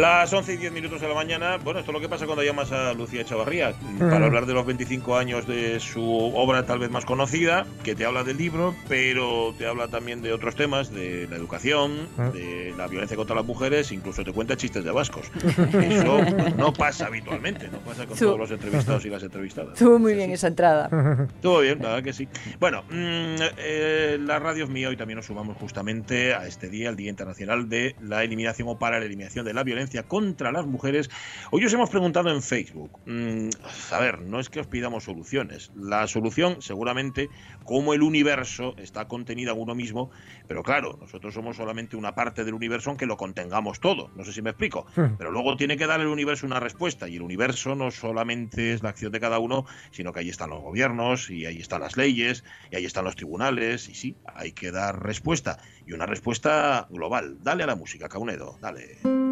[0.00, 2.42] Las 11 y 10 minutos de la mañana, bueno, esto es lo que pasa cuando
[2.42, 6.90] llamas a Lucía Chavarría para hablar de los 25 años de su obra tal vez
[6.90, 11.28] más conocida, que te habla del libro, pero te habla también de otros temas, de
[11.28, 15.30] la educación, de la violencia contra las mujeres, incluso te cuenta chistes de vascos.
[15.74, 16.24] Eso
[16.56, 19.74] no pasa habitualmente, no pasa con todos los entrevistados y las entrevistadas.
[19.74, 20.88] Estuvo muy bien esa entrada.
[21.34, 22.26] Estuvo bien, verdad que sí.
[22.58, 26.88] Bueno, mm, eh, la radio es mía, hoy también nos sumamos justamente a este día,
[26.88, 30.66] el Día Internacional de la Eliminación o para la Eliminación de la Violencia contra las
[30.66, 31.10] mujeres.
[31.50, 33.48] Hoy os hemos preguntado en Facebook, mm,
[33.92, 37.28] a ver, no es que os pidamos soluciones, la solución seguramente
[37.64, 40.10] como el universo está contenida en uno mismo,
[40.46, 44.32] pero claro, nosotros somos solamente una parte del universo aunque lo contengamos todo, no sé
[44.32, 47.74] si me explico, pero luego tiene que dar el universo una respuesta y el universo
[47.74, 51.46] no solamente es la acción de cada uno, sino que ahí están los gobiernos y
[51.46, 55.58] ahí están las leyes y ahí están los tribunales y sí, hay que dar respuesta
[55.86, 57.38] y una respuesta global.
[57.42, 59.29] Dale a la música, Caunedo, dale.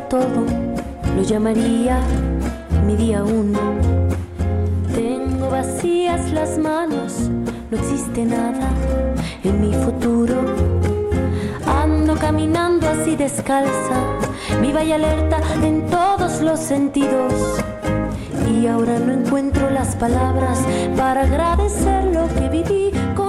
[0.00, 0.44] Todo,
[1.16, 1.98] lo llamaría
[2.86, 3.58] mi día uno.
[4.94, 7.30] Tengo vacías las manos,
[7.70, 8.68] no existe nada
[9.44, 10.36] en mi futuro.
[11.66, 13.98] Ando caminando así descalza,
[14.60, 17.32] viva y alerta en todos los sentidos.
[18.50, 20.58] Y ahora no encuentro las palabras
[20.96, 23.25] para agradecer lo que viví ciclo,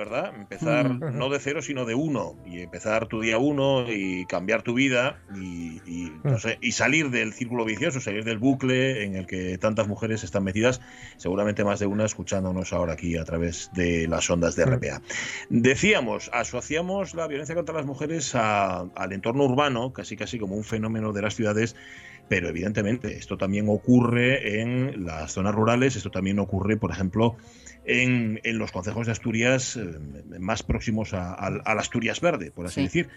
[0.00, 0.32] ¿verdad?
[0.34, 1.18] Empezar mm.
[1.18, 2.36] no de cero, sino de uno.
[2.46, 7.34] Y empezar tu día uno y cambiar tu vida y, no sé, y salir del
[7.34, 10.80] círculo vicioso, salir del bucle en el que tantas mujeres están metidas,
[11.18, 15.02] seguramente más de una escuchándonos ahora aquí a través de las ondas de RPA.
[15.50, 21.12] Decíamos, asociamos la violencia contra las mujeres al entorno urbano, casi casi como un fenómeno
[21.12, 21.76] de las ciudades
[22.30, 27.34] pero evidentemente esto también ocurre en las zonas rurales, esto también ocurre, por ejemplo,
[27.84, 33.08] en, los concejos de Asturias eh, más próximos a, la Asturias Verde, por así decir.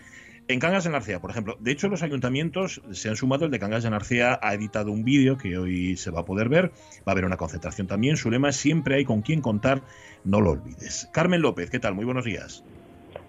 [0.48, 3.60] En Cangas de Narcea, por ejemplo, de hecho los ayuntamientos se han sumado, el de
[3.60, 7.04] Cangas de Narcea ha editado un vídeo que hoy se va a poder ver, va
[7.06, 9.84] a haber una concentración también, su lema es siempre hay con quien contar,
[10.24, 11.08] no lo olvides.
[11.14, 11.94] Carmen López, ¿qué tal?
[11.94, 12.64] Muy buenos días.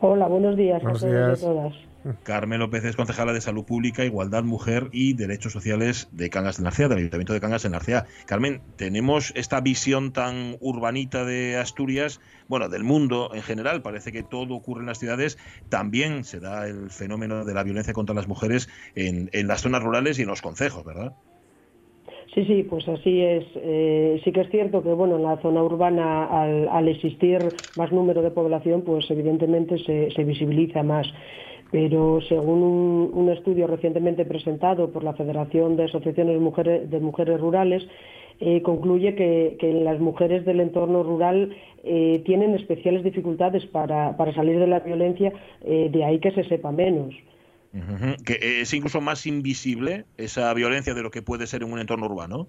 [0.01, 1.94] Hola, buenos días a todos y a todas.
[2.23, 6.65] Carmen López es concejala de Salud Pública, Igualdad, Mujer y Derechos Sociales de Cangas de
[6.65, 8.05] Narcea, del Ayuntamiento de Cangas de Narcea.
[8.27, 14.23] Carmen, tenemos esta visión tan urbanita de Asturias, bueno, del mundo en general, parece que
[14.23, 15.39] todo ocurre en las ciudades,
[15.71, 20.19] también se da el fenómeno de la violencia contra las mujeres en, las zonas rurales
[20.19, 21.13] y en los concejos, ¿verdad?
[22.35, 23.45] Sí, sí, pues así es.
[23.55, 27.39] Eh, sí que es cierto que, bueno, en la zona urbana, al, existir
[27.77, 31.07] más número de población, pues evidentemente se, se visibiliza más
[31.75, 32.63] pero según
[33.13, 36.35] un, estudio recientemente presentado por la Federación de Asociaciones
[36.89, 37.83] de Mujeres Rurales,
[38.39, 41.53] eh, concluye que, las mujeres del entorno rural
[41.83, 45.33] eh, tienen especiales dificultades para, salir de la violencia,
[45.63, 47.13] eh, de ahí que se sepa menos.
[48.25, 52.07] Que es incluso más invisible esa violencia de lo que puede ser en un entorno
[52.07, 52.47] urbano.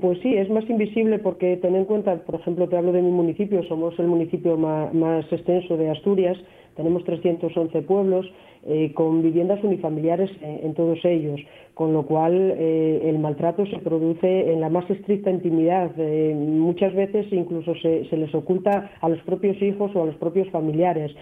[0.00, 3.10] pues sí, es más invisible porque ten en cuenta, por ejemplo, te hablo de mi
[3.10, 6.38] municipio, somos el municipio más extenso de Asturias,
[6.76, 8.26] tenemos 311 pueblos
[8.68, 11.40] eh, con viviendas unifamiliares en, todos ellos,
[11.74, 15.92] con lo cual eh, el maltrato se produce en la más estricta intimidad.
[15.96, 20.50] Eh, muchas veces incluso se, les oculta a los propios hijos o a los propios
[20.50, 21.14] familiares.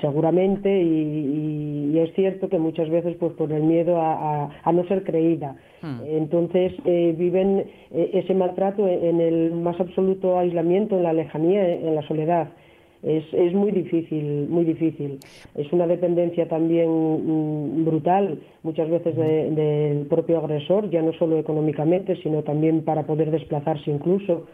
[0.00, 5.56] seguramente y, es cierto que muchas veces pues por el miedo a, no ser creída
[5.82, 6.00] hmm.
[6.06, 12.46] entonces viven ese maltrato en el más absoluto aislamiento en la lejanía en la soledad
[13.02, 15.18] es, es muy difícil, muy difícil.
[15.54, 22.16] Es una dependencia también mm, brutal, muchas veces del propio agresor, ya no solo económicamente,
[22.22, 24.46] sino también para poder desplazarse incluso.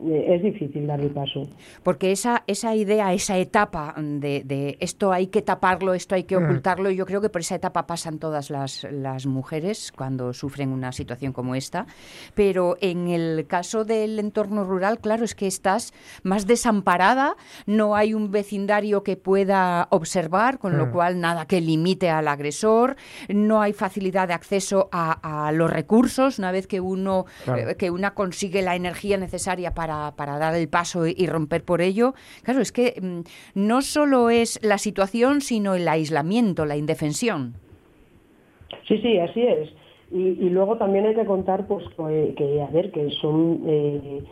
[0.00, 1.48] Eh, es difícil dar el paso.
[1.82, 6.44] Porque esa, esa idea, esa etapa de, esto hay que taparlo, esto hay que mm.
[6.44, 10.92] ocultarlo, yo creo que por esa etapa pasan todas las, las mujeres cuando sufren una
[10.92, 11.86] situación como esta.
[12.34, 15.92] Pero en el caso del entorno rural, claro, es que estás
[16.22, 17.36] más desamparada,
[17.66, 20.90] no hay un vecindario que pueda observar, con lo mm.
[20.90, 22.96] cual nada que limite al agresor,
[23.28, 28.14] no hay facilidad de acceso a, los recursos, una vez que uno, eh, que una
[28.14, 32.14] consigue la energía necesaria para para, dar el paso y, romper por ello.
[32.42, 33.20] Claro, es que mm,
[33.54, 37.54] no solo es la situación, sino el aislamiento, la indefensión.
[38.88, 39.70] Sí, sí, así es.
[40.10, 41.84] Y, luego también hay que contar pues
[42.36, 43.62] que, a ver, que son...
[43.66, 44.22] Eh,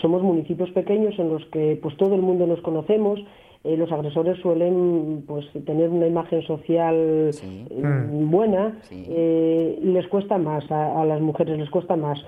[0.00, 3.20] somos municipios pequeños en los que pues todo el mundo nos conocemos,
[3.68, 8.30] eh, los agresores suelen pues tener una imagen social eh, mm.
[8.30, 12.18] buena, eh, les cuesta más, a, las mujeres les cuesta más.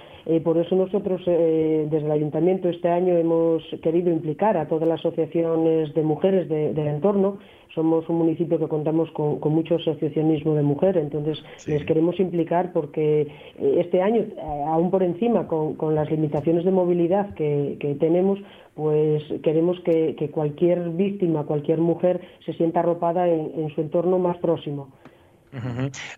[0.44, 5.94] por eso nosotros desde el ayuntamiento este año hemos querido implicar a todas las asociaciones
[5.94, 7.38] de mujeres del entorno
[7.74, 13.28] somos un municipio que contamos con, mucho asociacionismo de mujer, entonces les queremos implicar porque
[13.58, 14.24] este año,
[14.66, 18.40] aún por encima, con, las limitaciones de movilidad que tenemos,
[18.74, 24.92] pues queremos que, cualquier víctima, cualquier mujer se sienta arropada en, su entorno más próximo.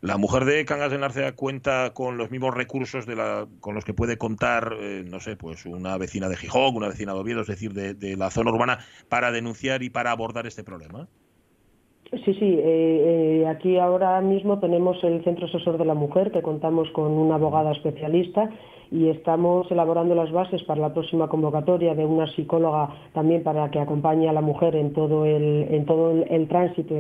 [0.03, 3.85] La mujer de Cangas de Narcea cuenta con los mismos recursos de la, con los
[3.85, 7.41] que puede contar, eh, no sé, pues una vecina de Gijón, una vecina de Oviedo,
[7.41, 11.09] es decir, de, la zona urbana, para denunciar y para abordar este problema.
[12.13, 12.59] Sí, sí.
[12.59, 17.11] Eh, eh, aquí ahora mismo tenemos el Centro Asesor de la Mujer, que contamos con
[17.11, 18.51] una abogada especialista
[18.91, 23.81] y estamos elaborando las bases para la próxima convocatoria de una psicóloga también para que
[23.81, 26.95] acompañe a la mujer en todo el, en todo el, tránsito,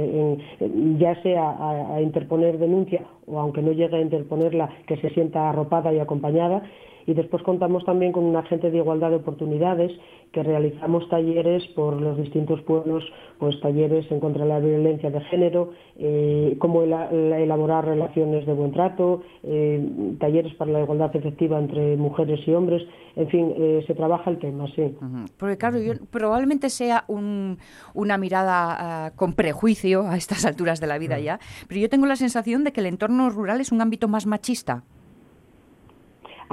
[0.98, 1.56] ya sea
[1.94, 6.62] a, interponer denuncia o aunque no llegue a interponerla, que se sienta arropada y acompañada.
[7.06, 9.92] Y después contamos también con un agente de igualdad de oportunidades
[10.32, 13.04] que realizamos talleres por los distintos pueblos,
[13.38, 18.72] pues talleres en contra de la violencia de género, eh, cómo elaborar relaciones de buen
[18.72, 22.82] trato, eh, talleres para la igualdad efectiva entre mujeres y hombres,
[23.14, 24.96] en fin, eh, se trabaja el tema, sí.
[25.36, 25.78] Porque claro,
[26.10, 31.38] probablemente sea una mirada ah, con prejuicio a estas alturas de la vida ya,
[31.68, 34.84] pero yo tengo la sensación de que el entorno rural es un ámbito más machista.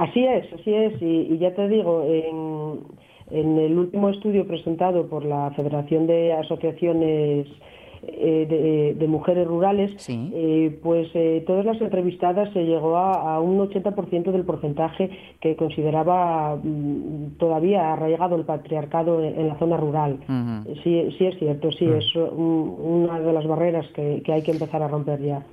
[0.00, 2.80] Así es, así es, y ya te digo, en
[3.30, 7.46] en el último estudio presentado por la Federación de Asociaciones
[8.02, 14.30] eh, de, mujeres rurales, eh, pues eh, todas las entrevistadas se llegó a, un 80%
[14.30, 15.10] del porcentaje
[15.40, 20.18] que consideraba mm, todavía arraigado el patriarcado en, la zona rural.
[20.82, 24.88] sí, sí es cierto, sí, es una de las barreras que, hay que empezar a
[24.88, 25.44] romper ya.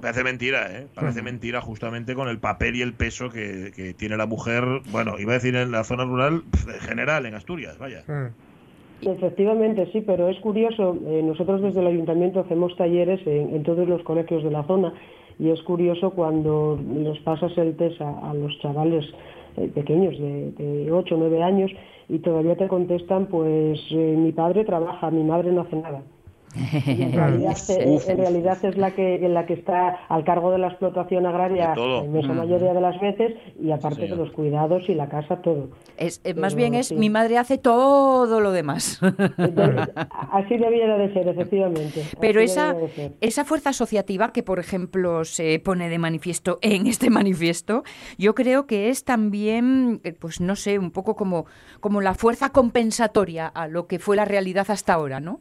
[0.00, 0.86] Parece, mentira, ¿eh?
[0.94, 5.32] Parece mentira justamente con el papel y el peso que, tiene la mujer, bueno, iba
[5.32, 8.04] a decir en la zona rural en general, en Asturias, vaya.
[9.02, 10.96] Efectivamente, sí, pero es curioso.
[11.06, 14.94] Eh, nosotros desde el ayuntamiento hacemos talleres en, todos los colegios de la zona
[15.38, 19.04] y es curioso cuando les pasas el test a, los chavales
[19.56, 21.70] eh, pequeños de, de 8 o 9 años
[22.08, 26.02] y todavía te contestan, pues eh, mi padre trabaja, mi madre no hace nada.
[26.54, 32.16] En, realidad, es la que la que está al cargo de la explotación agraria en
[32.16, 35.70] esa mayoría de las veces y aparte de los cuidados y la casa todo.
[35.96, 39.00] Es, eh, más bien es mi madre hace todo lo demás.
[39.02, 42.02] así debiera de ser, efectivamente.
[42.20, 42.76] Pero esa,
[43.20, 47.82] esa fuerza asociativa que, por ejemplo, se pone de manifiesto en este manifiesto,
[48.18, 51.46] yo creo que es también, eh, pues no sé, un poco como,
[51.80, 55.40] como la fuerza compensatoria a lo que fue la realidad hasta ahora, ¿no?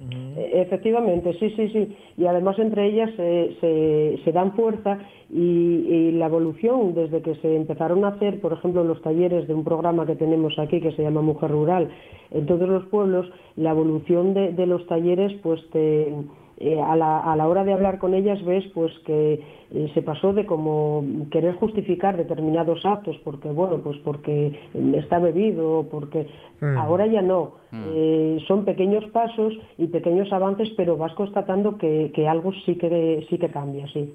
[0.00, 1.96] E, efectivamente, sí, sí, sí.
[2.16, 4.98] Y además entre ellas se, se, dan fuerza
[5.30, 9.64] y, la evolución desde que se empezaron a hacer, por ejemplo, los talleres de un
[9.64, 11.90] programa que tenemos aquí que se llama Mujer Rural
[12.30, 13.26] en todos los pueblos,
[13.56, 16.12] la evolución de, de los talleres pues te
[16.60, 20.02] eh, a, la, a, la, hora de hablar con ellas ves pues que eh, se
[20.02, 24.58] pasó de como querer justificar determinados actos porque bueno pues porque
[24.94, 26.26] está bebido porque
[26.60, 26.76] mm.
[26.76, 27.52] ahora ya no.
[27.70, 27.84] Mm.
[27.86, 33.24] eh, son pequeños pasos y pequeños avances pero vas constatando que, que algo sí que
[33.30, 34.12] sí que cambia sí.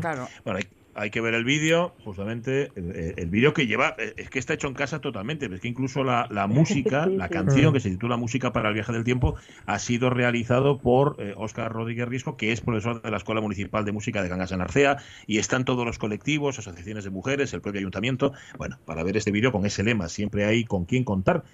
[0.00, 0.24] Claro.
[0.44, 0.79] Bueno, hay
[1.10, 5.00] que ver el vídeo, justamente, el, vídeo que lleva, es que está hecho en casa
[5.00, 8.92] totalmente, es que incluso la, música, la canción que se titula Música para el viaje
[8.92, 13.16] del tiempo, ha sido realizado por Óscar eh, Rodríguez Risco, que es profesor de la
[13.16, 17.10] Escuela Municipal de Música de Gangas en Arcea, y están todos los colectivos, asociaciones de
[17.10, 20.84] mujeres, el propio ayuntamiento, bueno, para ver este vídeo con ese lema, siempre hay con
[20.84, 21.44] quién contar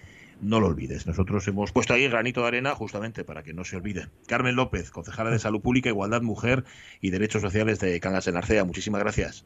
[0.40, 1.06] no lo olvides.
[1.06, 4.08] Nosotros hemos puesto ahí el granito de arena justamente para que no se olvide.
[4.26, 6.64] Carmen López, concejala de Salud Pública, Igualdad, Mujer
[7.00, 8.64] y Derechos Sociales de Cangas en Arcea.
[8.64, 9.44] Muchísimas gracias.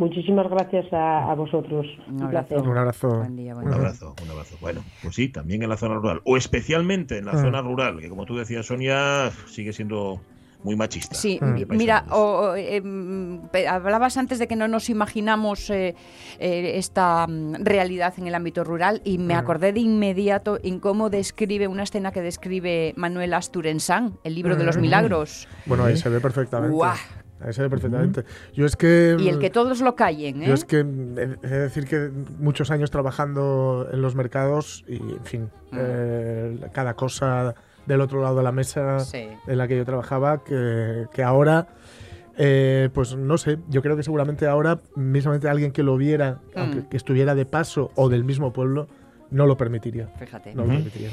[0.00, 1.86] Muchísimas gracias a, vosotros.
[2.08, 2.58] Un, placer.
[2.58, 3.08] Un abrazo.
[3.08, 4.56] un abrazo, un abrazo.
[4.58, 7.40] Bueno, pues sí, también en la zona rural, o especialmente en la mm.
[7.42, 10.22] zona rural, que como tú decías, Sonia, sigue siendo
[10.62, 11.14] muy machista.
[11.14, 11.74] Sí, mm.
[11.76, 12.04] mira,
[12.56, 15.94] em, hablabas antes de que no nos imaginamos eh,
[16.38, 21.10] eh, esta mm, realidad en el ámbito rural y me acordé de inmediato en cómo
[21.10, 25.48] describe una escena que describe Manuel Asturensán, el libro de los milagros.
[25.66, 26.76] Bueno, ahí se ve perfectamente.
[27.42, 28.24] Ahí se ve perfectamente.
[28.52, 29.16] Yo es que...
[29.18, 30.48] Y el que todos lo callen, ¿eh?
[30.48, 35.24] Yo es que he de decir que muchos años trabajando en los mercados y, en
[35.24, 35.76] fin, mm.
[35.78, 37.54] eh, cada cosa
[37.86, 41.68] del otro lado de la mesa en la que yo trabajaba, que, que ahora...
[42.42, 46.88] Eh, pues no sé, yo creo que seguramente ahora, mismamente alguien que lo viera, aunque
[46.88, 48.86] que estuviera de paso o del mismo pueblo,
[49.30, 50.08] no lo permitiría.
[50.18, 50.54] Fíjate.
[50.54, 51.10] No lo permitiría.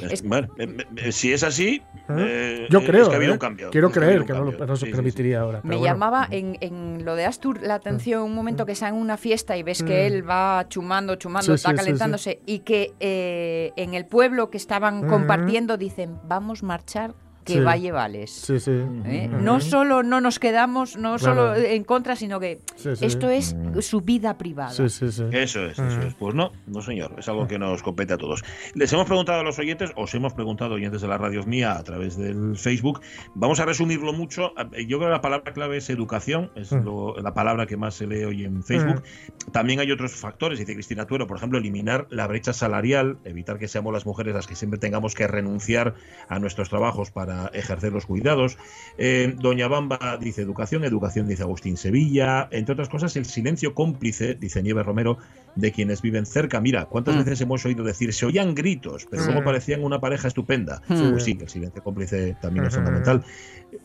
[1.12, 3.08] si es así, eh, yo creo.
[3.08, 3.36] que ha habido ¿eh?
[3.36, 3.70] un cambio.
[3.70, 5.62] Quiero creer que, no, lo, no se permitiría ahora.
[5.64, 9.18] Me llamaba en, en, lo de Astur la atención un momento que está en una
[9.18, 10.14] fiesta y ves que mm.
[10.14, 15.78] él va chumando, chumando, está calentándose y que eh, en el pueblo que estaban compartiendo
[15.78, 17.14] dicen, vamos a marchar
[17.48, 18.32] que valle vales.
[18.32, 18.72] Sí, sí.
[19.06, 19.30] ¿Eh?
[19.30, 22.60] No solo no nos quedamos, no solo en contra, sino que
[23.02, 24.72] esto es su vida privada.
[24.72, 25.24] Sí, sí, sí.
[25.32, 26.14] Eso es, eso es.
[26.16, 28.44] Pues no, no señor, es algo que nos compete a todos.
[28.74, 31.84] Les hemos preguntado a los oyentes, os hemos preguntado oyentes de la radio mía a
[31.84, 33.02] través del Facebook.
[33.36, 34.54] Vamos a resumirlo mucho.
[34.88, 38.24] Yo creo que la palabra clave es educación, es la palabra que más se lee
[38.24, 39.04] hoy en Facebook.
[39.52, 43.68] También hay otros factores, dice Cristina Tuero, por ejemplo, eliminar la brecha salarial, evitar que
[43.68, 45.96] seamos las mujeres las que siempre tengamos que renunciar
[46.28, 48.58] a nuestros trabajos para ejercer los cuidados.
[48.98, 54.36] Eh, Doña Bamba dice educación, educación dice Agustín Sevilla, entre otras cosas el silencio cómplice,
[54.36, 55.18] dice Nieves Romero,
[55.56, 56.62] de quienes viven cerca.
[56.62, 57.20] Mira, ¿cuántas mm.
[57.20, 60.82] veces hemos oído decir, se oían gritos, pero luego parecían una pareja estupenda?
[60.88, 61.12] Mm.
[61.12, 63.24] Pues sí, el silencio cómplice también es fundamental.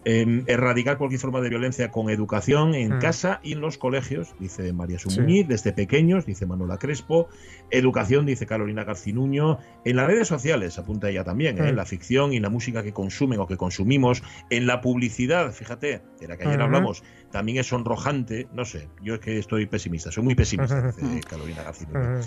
[0.05, 2.99] Erradicar cualquier forma de violencia con educación en mm.
[3.01, 7.29] casa y en los colegios, dice María Sumuñiz, desde pequeños, dice Manuela Crespo,
[7.71, 11.69] educación, dice Carolina Garcinuño, en las redes sociales, apunta ella también, ¿eh?
[11.69, 16.03] en la ficción y la música que consumen o que consumimos, en la publicidad, fíjate,
[16.21, 20.13] de la que ayer hablamos, también es sonrojante, no sé, yo es que estoy pesimista,
[20.13, 22.21] soy muy pesimista, dice Carolina Garcinuño.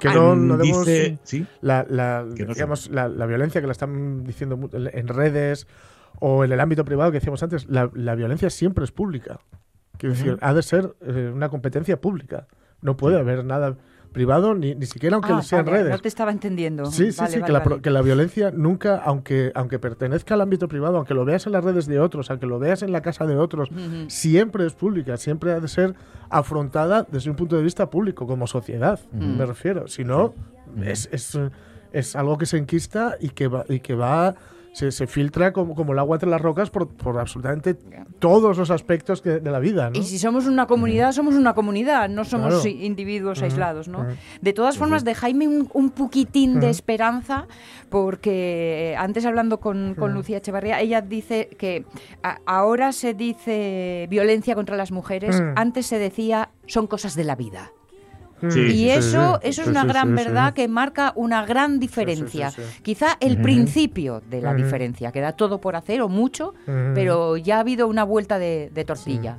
[0.00, 1.18] que no, no dice,
[1.60, 5.68] la, la, digamos, la, la, violencia que la están diciendo en redes
[6.20, 9.40] o en el ámbito privado que decíamos antes, la, violencia siempre es pública.
[9.98, 12.46] Quiero decir, ha de ser eh, una competencia pública.
[12.80, 13.76] No puede haber nada
[14.12, 15.90] privado, ni, ni siquiera aunque ah, sean redes.
[15.90, 16.86] No te estaba entendiendo.
[16.86, 20.96] Sí, sí, sí, que, la, que, la, violencia nunca, aunque, aunque pertenezca al ámbito privado,
[20.96, 23.36] aunque lo veas en las redes de otros, aunque lo veas en la casa de
[23.36, 23.70] otros,
[24.08, 25.94] siempre es pública, siempre ha de ser
[26.28, 29.88] afrontada desde un punto de vista público, como sociedad, me refiero.
[29.88, 30.34] Si no,
[30.82, 31.38] es, es,
[31.92, 34.34] es, algo que se enquista y que va, y que va
[34.72, 37.74] se, se filtra como, como, el agua entre las rocas por, por absolutamente
[38.18, 39.90] todos los aspectos de la vida.
[39.90, 39.98] ¿no?
[39.98, 43.88] Y si somos una comunidad, somos una comunidad, no somos individuos aislados.
[43.88, 44.06] ¿no?
[44.40, 47.46] De todas formas, de Jaime un, un poquitín de esperanza,
[47.88, 51.84] porque antes hablando con, con Lucía Echevarría, ella dice que
[52.46, 57.72] ahora se dice violencia contra las mujeres, antes se decía son cosas de la vida
[58.42, 62.52] y eso, eso es una gran verdad que marca una gran diferencia.
[62.82, 66.54] Quizá el principio de la diferencia, queda todo por hacer o mucho,
[66.94, 69.38] pero ya ha habido una vuelta de, de tortilla.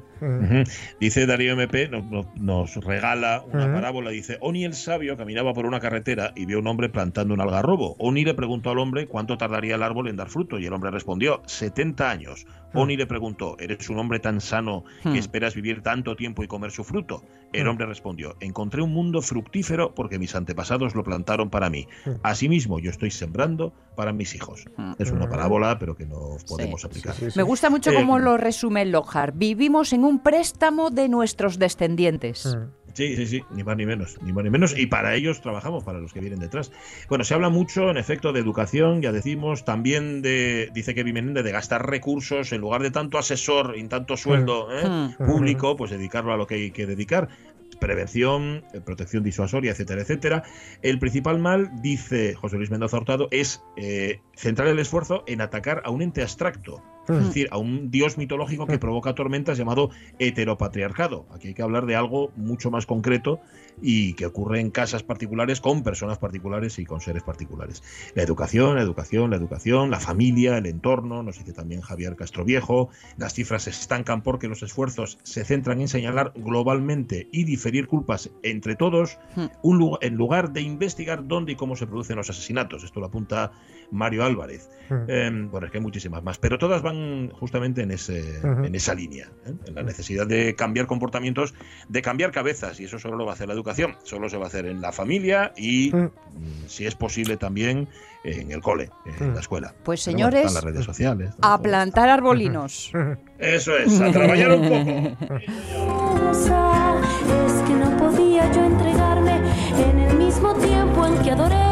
[1.00, 6.32] Dice Darío MP, nos, regala una parábola, dice, Oni el sabio caminaba por una carretera
[6.36, 7.96] y vio un hombre plantando un algarrobo.
[8.00, 10.92] Oni le preguntó al hombre cuánto tardaría el árbol en dar fruto y el hombre
[10.92, 12.46] respondió, 70 años.
[12.74, 16.72] Oni le preguntó, ¿eres un hombre tan sano que esperas vivir tanto tiempo y comer
[16.72, 17.24] su fruto?
[17.52, 21.88] El hombre respondió, encontré un mundo fructífero porque mis antepasados lo plantaron para mí.
[22.24, 24.66] Asimismo, yo estoy sembrando para mis hijos.
[25.00, 27.16] Es una parábola, pero que no podemos aplicar.
[27.36, 29.34] Me gusta mucho cómo lo resume Lohar.
[29.34, 32.46] Vivimos en un préstamo de nuestros descendientes.
[32.46, 32.82] Mm.
[32.94, 34.78] Sí, sí, sí, ni más ni menos, ni más ni menos.
[34.78, 36.72] Y para ellos trabajamos, para los que vienen detrás.
[37.08, 41.44] Bueno, se habla mucho, en efecto, de educación, ya decimos, también de, dice que Menendez,
[41.44, 44.72] de gastar recursos, en lugar de tanto asesor y tanto sueldo mm.
[44.72, 45.16] ¿eh?
[45.20, 45.26] Mm.
[45.26, 47.30] público, pues dedicarlo a lo que hay que dedicar
[47.80, 50.44] prevención, eh, protección disuasoria, etcétera, etcétera.
[50.82, 55.82] El principal mal, dice José Luis Mendoza Hurtado, es eh, centrar el esfuerzo en atacar
[55.84, 57.28] a un ente abstracto, es mm.
[57.28, 58.80] decir, a un dios mitológico que mm.
[58.80, 59.90] provoca tormentas llamado
[60.20, 61.26] heteropatriarcado.
[61.32, 63.40] Aquí hay que hablar de algo mucho más concreto
[63.82, 67.84] y que ocurre en casas particulares con personas particulares y con seres particulares.
[68.16, 72.90] La educación, la educación, la educación, la familia, el entorno, nos dice también Javier Castroviejo,
[73.18, 78.30] las cifras se estancan porque los esfuerzos se centran en señalar globalmente y diferir culpas
[78.44, 79.46] entre todos mm.
[79.64, 82.84] un en lugar de investigar dónde y cómo se producen los asesinatos.
[82.84, 83.52] Esto lo apunta
[83.92, 84.70] Mario Álvarez.
[85.08, 88.94] Em, bueno, es que hay muchísimas más, pero todas van justamente en, ese, en esa
[88.94, 89.54] línea, ¿eh?
[89.66, 91.54] en la necesidad de cambiar comportamientos,
[91.88, 94.46] de cambiar cabezas, y eso solo lo va a hacer la educación, solo se va
[94.46, 96.10] a hacer en la familia y, mm,
[96.68, 97.88] si es posible, también
[98.24, 99.74] en el cole, en la escuela.
[99.84, 101.34] Pues señores, las redes sociales.
[101.42, 102.92] a plantar arbolinos.
[103.40, 105.42] Eso es, a trabajar un poco.
[106.32, 109.42] Es que no podía yo entregarme
[109.78, 111.71] en el mismo tiempo en que adoré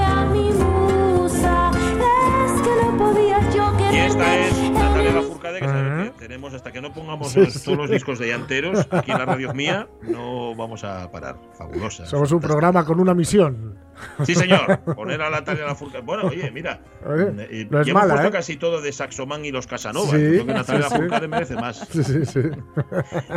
[3.92, 7.78] Y esta es Natalia Lafourcade, que sabe que tenemos hasta que no pongamos los- todos
[7.78, 11.38] los discos de llanteros aquí en la radio mía, no vamos a parar.
[11.58, 12.06] Fabulosa.
[12.06, 13.78] Somos un programa con una misión.
[14.26, 14.80] Sí, señor.
[14.96, 16.04] Poner a Natalia Lafourcade.
[16.04, 16.82] Bueno, oye, mira.
[17.06, 18.32] Oye, eh, no es mala, puesto ¿eh?
[18.32, 20.10] casi todo de Saxoman y los Casanova.
[20.12, 20.94] Sí, Creo que Natalia sí, sí.
[21.02, 22.40] Lafourcade merece más Sí, sí, sí.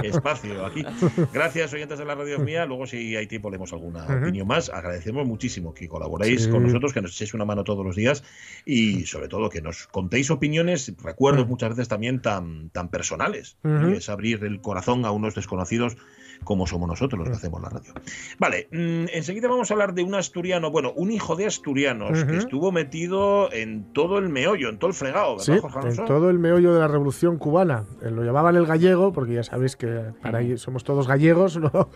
[0.03, 0.85] espacio aquí.
[1.33, 2.67] Gracias, oyentes de la radio mía.
[2.67, 4.71] Luego, si hay tiempo, leemos alguna opinión más.
[4.71, 6.51] Agradecemos muchísimo que colaboréis Sí.
[6.51, 8.23] con nosotros, que nos echéis una mano todos los días
[8.65, 13.57] y, sobre todo, que nos contéis opiniones, recuerdos muchas veces también tan, tan personales.
[13.65, 13.91] Ujú.
[13.91, 15.97] Y es abrir el corazón a unos desconocidos
[16.45, 17.93] como somos nosotros los que hacemos la radio.
[18.39, 22.37] Vale, mm, enseguida vamos a hablar de un asturiano, bueno, un hijo de asturianos que
[22.37, 26.31] estuvo metido en todo el meollo, en todo el fregado, ¿verdad, Sí, Jorge en todo
[26.31, 27.85] el meollo de la revolución cubana.
[28.03, 31.89] Eh, Lo llamaban el gallego, porque ya sabéis que para ahí somos todos gallegos, ¿no?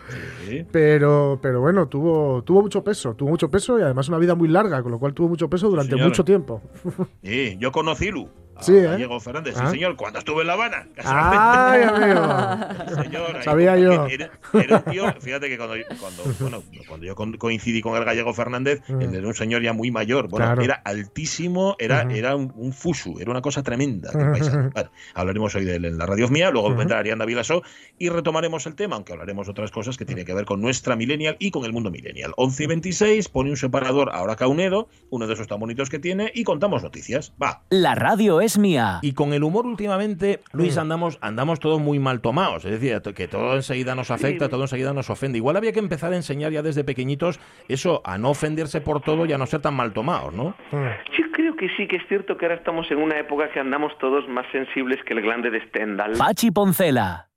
[0.47, 0.65] Sí.
[0.71, 4.47] Pero, pero bueno, tuvo, tuvo mucho peso, tuvo mucho peso y además una vida muy
[4.47, 6.61] larga, con lo cual tuvo mucho peso durante mucho tiempo.
[7.23, 8.29] Sí, yo conocí Lu.
[8.59, 8.81] A Sí, ¿eh?
[8.83, 9.69] Gallego Fernández, sí, Ah.
[9.71, 10.87] señor, cuando estuve en La Habana.
[11.03, 13.01] ¡Ay, amigo!
[13.03, 14.05] Señor, Sabía yo.
[14.07, 18.03] que Era, era un tío, fíjate que cuando, cuando, bueno, cuando yo coincidí con el
[18.05, 20.61] gallego Fernández, él era un señor ya muy mayor, bueno, Claro.
[20.61, 24.11] era altísimo, era, era un, un fusu, era una cosa tremenda.
[25.13, 27.63] hablaremos hoy de él en la radio mía, luego vendrá Arianda Vilasó
[27.97, 31.35] y retomaremos el tema, aunque hablaremos otras cosas que tienen que ver con nuestra millennial
[31.39, 32.33] y con el mundo millennial.
[32.37, 36.31] 11 y 26, pone un separador ahora Caunedo, uno de esos tan bonitos que tiene,
[36.33, 37.33] y contamos noticias.
[37.41, 37.63] Va.
[37.69, 38.99] La radio es mía.
[39.01, 42.63] Y con el humor últimamente, Luis, andamos, andamos todos muy mal tomados.
[42.65, 45.39] Es decir, que todo enseguida nos afecta, todo enseguida nos ofende.
[45.39, 49.25] Igual había que empezar a enseñar ya desde pequeñitos eso, a no ofenderse por todo
[49.25, 50.55] y a no ser tan mal tomados, ¿no?
[50.71, 53.97] Yo creo que sí, que es cierto que ahora estamos en una época que andamos
[53.97, 56.13] todos más sensibles que el glande de Stendhal.
[56.17, 57.29] Pachi Poncela.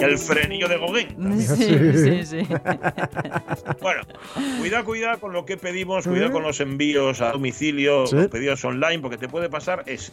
[0.00, 1.40] El frenillo de Gauguin.
[1.40, 1.56] Sí,
[1.94, 2.38] sí, sí.
[3.80, 4.02] Bueno,
[4.60, 8.16] cuidado, cuidado con lo que pedimos, cuidado con los envíos a domicilio, Sí.
[8.16, 10.12] los pedidos online, porque te puede pasar esto.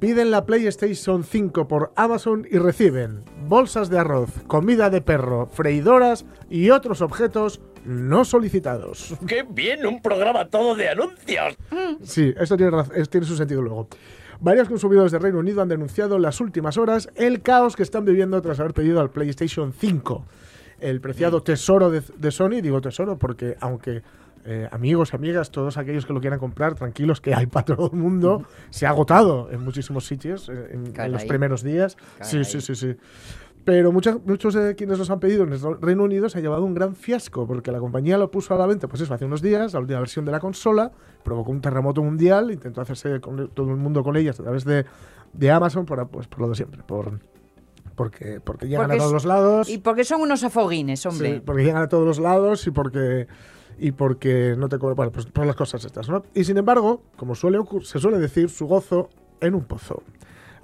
[0.00, 6.26] Piden la PlayStation 5 por Amazon y reciben bolsas de arroz, comida de perro, freidoras
[6.50, 9.14] y otros objetos no solicitados.
[9.26, 9.86] ¡Qué bien!
[9.86, 11.56] Un programa todo de anuncios.
[12.02, 12.72] Sí, eso tiene,
[13.10, 13.88] tiene su sentido luego.
[14.40, 18.04] Varios consumidores de Reino Unido han denunciado en las últimas horas el caos que están
[18.04, 20.24] viviendo tras haber pedido al PlayStation 5.
[20.80, 24.02] El preciado tesoro de, de Sony, digo tesoro porque aunque
[24.46, 27.98] eh, amigos, amigas, todos aquellos que lo quieran comprar, tranquilos que hay para todo el
[27.98, 31.96] mundo, se ha agotado en muchísimos sitios eh, en, en los primeros días.
[32.20, 32.94] Sí, sí, sí, sí.
[33.64, 36.64] Pero muchas- muchos de quienes los han pedido en el Reino Unido se ha llevado
[36.64, 39.40] un gran fiasco porque la compañía lo puso a la venta, pues eso, hace unos
[39.40, 43.70] días, la última versión de la consola, provocó un terremoto mundial, intentó hacerse con todo
[43.70, 44.84] el mundo con ellas a través de,
[45.32, 47.18] de Amazon, por, pues, por lo de siempre, por,
[47.94, 49.68] porque, porque llegan Porque a todos es- los lados.
[49.70, 51.34] Y porque son unos afoguines, hombre.
[51.36, 53.26] Sí, porque llegan a todos los lados y porque
[53.76, 56.22] y porque no te cobran, bueno, pues por las cosas estas, ¿no?
[56.32, 59.08] Y sin embargo, como suele se suele decir, su gozo
[59.40, 60.00] en un pozo.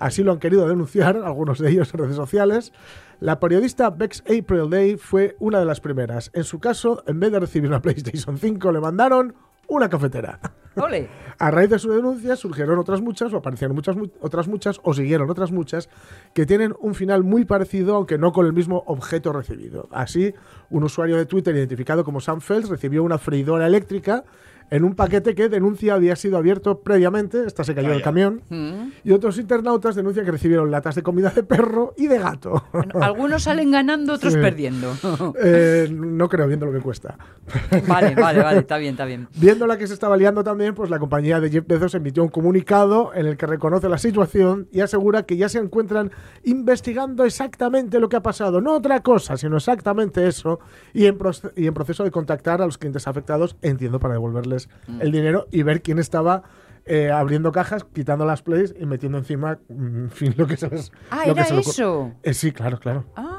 [0.01, 2.73] Así lo han querido denunciar algunos de ellos en redes sociales.
[3.21, 6.31] La periodista Bex April Day fue una de las primeras.
[6.35, 9.35] En su caso, en vez de recibir una PlayStation 5, le mandaron
[9.69, 10.41] una cafetera.
[10.77, 11.09] Ole.
[11.39, 14.95] A raíz de su denuncia surgieron otras muchas, o aparecieron muchas, mu- otras muchas, o
[14.95, 15.89] siguieron otras muchas,
[16.33, 19.89] que tienen un final muy parecido, aunque no con el mismo objeto recibido.
[19.93, 20.33] Así,
[20.71, 24.25] un usuario de Twitter identificado como Sam Fells recibió una freidora eléctrica
[24.71, 28.91] en un paquete que denuncia había sido abierto previamente, esta se cayó del camión, Mm.
[29.05, 32.65] y otros internautas denuncian que recibieron latas de comida de perro y de gato.
[33.01, 34.39] Algunos salen ganando, otros Sí.
[34.41, 34.93] perdiendo.
[35.43, 37.17] Eh, no creo, viendo lo que cuesta.
[37.89, 39.29] vale, vale, vale, está bien, está bien.
[39.37, 42.29] Viendo la que se estaba liando también, pues la compañía de Jeff Bezos emitió un
[42.29, 46.11] comunicado en el que reconoce la situación y asegura que ya se encuentran
[46.45, 50.61] investigando exactamente lo que ha pasado, no otra cosa, sino exactamente eso,
[50.93, 54.60] y en, proce- y en proceso de contactar a los clientes afectados, entiendo, para devolverles
[55.01, 56.43] el dinero y ver quién estaba
[56.87, 60.69] eh, abriendo cajas, quitando las plays y metiendo encima, mm, en fin, lo que se
[60.69, 60.91] les...
[61.11, 62.13] Ah, lo que era se le ocur- eso.
[62.23, 63.05] Eh, sí, claro, claro.
[63.17, 63.37] Ah.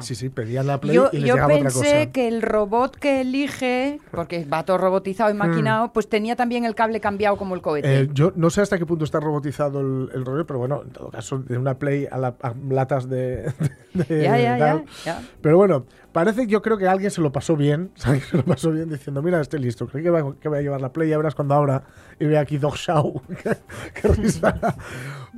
[0.00, 2.12] Sí, sí, pedían la Play Yo, y les yo llegaba otra pensé cosa.
[2.12, 6.74] que el robot que elige, porque va todo robotizado y maquinado, pues tenía también el
[6.74, 7.86] cable cambiado como el cohete.
[7.88, 8.04] Hmm.
[8.04, 10.90] Eh, yo no sé hasta qué punto está robotizado el, el rollo, pero bueno, en
[10.90, 13.52] todo caso, de una Play a, la- a latas de.
[13.94, 15.22] de- ya, ya, ya, ya.
[15.40, 18.24] Pero bueno, parece que yo creo que alguien se lo pasó bien, ¿sabes?
[18.26, 20.80] Se lo pasó bien diciendo, mira, estoy listo, creo que va- que voy a llevar
[20.80, 21.82] la Play, ya verás cuando abra
[22.18, 23.22] y ve aquí Dog Show.
[23.94, 24.54] qué, risa.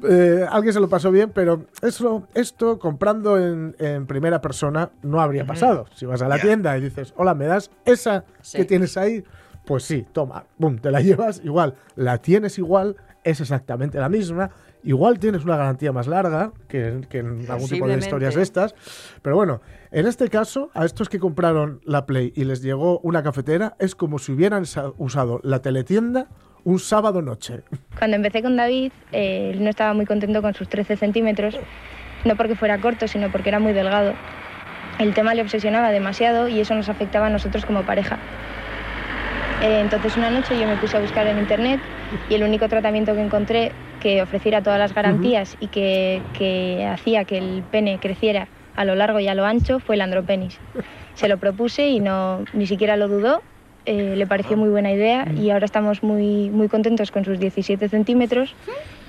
[0.09, 5.21] Eh, alguien se lo pasó bien, pero eso, esto comprando en, en primera persona no
[5.21, 5.87] habría pasado.
[5.95, 8.59] Si vas a la tienda y dices, hola, ¿me das esa Sí.
[8.59, 9.25] que tienes ahí?
[9.65, 14.51] Pues sí, toma, boom, te la llevas igual, la tienes igual, es exactamente la misma,
[14.85, 18.75] igual tienes una garantía más larga que, que en algún tipo de historias de estas,
[19.23, 23.23] pero bueno, en este caso, a estos que compraron la Play y les llegó una
[23.23, 26.29] cafetera, es como si hubieran sa- usado la teletienda
[26.65, 27.63] un sábado noche.
[27.99, 31.59] Cuando empecé con David, eh, él no estaba muy contento con sus 13 centímetros,
[32.25, 34.15] no porque fuera corto, sino porque era muy delgado.
[34.99, 38.19] El tema le obsesionaba demasiado y eso nos afectaba a nosotros como pareja.
[39.63, 41.81] Eh, entonces una noche yo me puse a buscar en internet
[42.29, 43.73] y el único tratamiento que encontré
[44.05, 48.95] que ofreciera todas las garantías y que, que hacía que el pene creciera a lo
[48.95, 50.59] largo y a lo ancho fue el andropenis.
[51.15, 53.41] Se lo propuse y no, ni siquiera lo dudó,
[53.87, 57.89] eh, le pareció muy buena idea y ahora estamos muy, muy contentos con sus 17
[57.89, 58.55] centímetros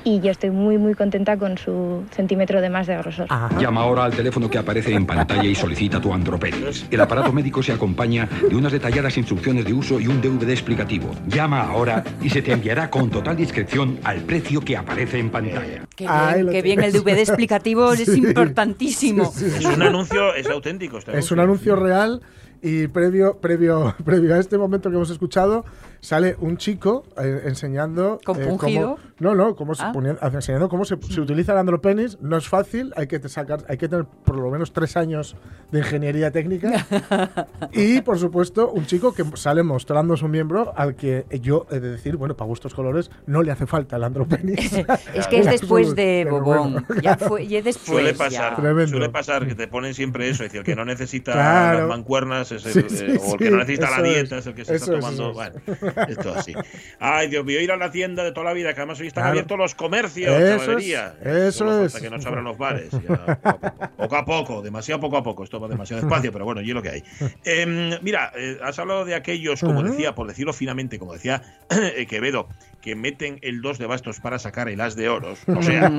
[0.06, 3.28] y yo estoy muy muy contenta con su centímetro de más de grosor.
[3.60, 6.86] Llama ahora al teléfono que aparece en pantalla y solicita tu andropenis.
[6.90, 11.12] El aparato médico se acompaña de unas detalladas instrucciones de uso y un DVD explicativo.
[11.28, 15.82] Llama ahora y se te enviará con total discreción al precio que aparece en pantalla.
[15.96, 16.94] Qué bien, qué bien el.
[16.94, 18.20] DVD explicativo, es Sí.
[18.20, 19.34] importantísimo.
[19.36, 21.00] Es un anuncio, es auténtico.
[21.00, 22.22] este Es un anuncio real
[22.62, 25.66] y previo, previo, previo a este momento que hemos escuchado,
[26.06, 28.20] sale un chico eh, enseñando.
[28.24, 28.96] ¿Compungido?
[28.96, 29.92] cómo, no, no, cómo se Ah.
[29.92, 32.18] ponía- enseñando cómo se, se utiliza el andropenis.
[32.22, 35.36] No es fácil, hay que, te sacar, hay que tener por lo menos tres años
[35.72, 36.86] de ingeniería técnica.
[37.74, 41.90] y, por supuesto, un chico que sale mostrando su miembro al que yo he de
[41.92, 44.74] decir, bueno, para gustos colores, no le hace falta el andropenis.
[45.14, 46.86] Es que es después de Bobón.
[46.88, 47.02] bueno.
[47.02, 47.88] Ya fue, y es después.
[47.88, 48.56] Suele pasar,
[48.88, 51.80] suele pasar que te ponen siempre eso, es decir, el que no necesita Claro.
[51.80, 54.38] las mancuernas es el, Sí, eh, sí, o el que sí, no necesita la dieta
[54.38, 54.42] es.
[54.42, 55.32] es, el que se está es, tomando.
[55.32, 55.54] eso es.
[55.74, 56.54] Bueno, esto así.
[57.00, 59.24] Ay, Dios mío, ir a la tienda de toda la vida, que además hoy están
[59.24, 59.32] Claro.
[59.32, 61.16] abiertos los comercios, Eso chavalería.
[61.22, 61.92] es, eso Solo es.
[61.94, 62.90] falta que nos abran los bares.
[62.92, 65.44] ya, poco, a poco, poco a poco, demasiado poco a poco.
[65.44, 67.04] Esto va demasiado despacio, pero bueno, y es lo que hay.
[67.44, 72.06] Em, mira, eh, has hablado de aquellos, como decía, por decirlo finamente, como decía eh,
[72.08, 72.48] Quevedo,
[72.82, 75.40] que meten el 2 de bastos para sacar el as de oros.
[75.48, 75.90] O sea,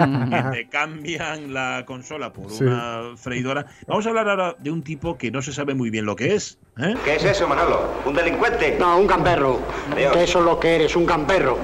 [0.51, 2.63] que te cambian la consola por Sí.
[2.65, 3.67] una freidora.
[3.89, 6.35] Vamos a hablar ahora de un tipo que no se sabe muy bien lo que
[6.35, 6.59] es.
[6.79, 6.95] ¿eh?
[7.05, 7.91] ¿Qué es eso, Manolo?
[8.05, 8.77] ¿Un delincuente?
[8.79, 9.61] No, un gamberro.
[9.93, 10.13] Adiós.
[10.13, 11.59] Que eso es lo que eres, un gamberro.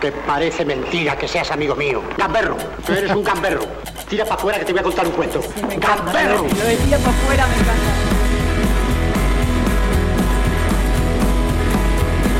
[0.00, 2.02] Que parece mentira que seas amigo mío.
[2.16, 3.60] Gamberro, tú eres un gamberro.
[4.08, 5.40] Tira para afuera que te voy a contar un cuento.
[5.68, 6.42] Me encanta, ¡Gamberro!
[6.42, 9.00] Lo decía para afuera, me encanta.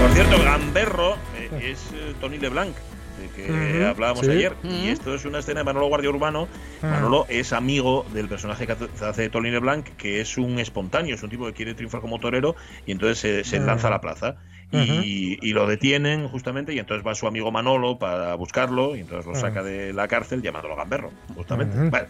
[0.00, 2.74] Por cierto, Gamberro eh, es eh, Tony LeBlanc,
[3.20, 4.33] de que hablábamos sí.
[4.33, 4.54] ayer.
[4.64, 6.48] Y esto es una escena de Manolo Guardia Urbano.
[6.83, 11.28] Manolo es amigo del personaje que hace- Tony LeBlanc, que es un espontáneo, es un
[11.28, 12.56] tipo que quiere triunfar como torero
[12.87, 13.66] y entonces se, se Mm.
[13.66, 14.37] lanza a la plaza.
[14.72, 19.26] Y, y lo detienen justamente y entonces va su amigo Manolo para buscarlo y entonces
[19.26, 21.90] lo saca de la cárcel llamándolo Gamberro, justamente.
[21.90, 22.06] Vale.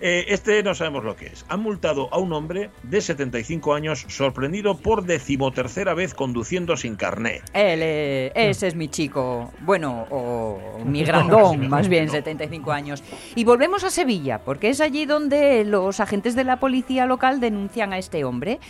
[0.00, 1.44] Eh, este no sabemos lo que es.
[1.48, 7.42] Han multado a un hombre de 75 años sorprendido por decimotercera vez conduciendo sin carné.
[7.52, 9.52] Él, eh, ese es mi chico.
[9.60, 13.02] Bueno, o mi grandón, más bien, 75 años.
[13.34, 17.92] Y volvemos a Sevilla, porque es allí donde los agentes de la policía local denuncian
[17.92, 18.60] a este hombre.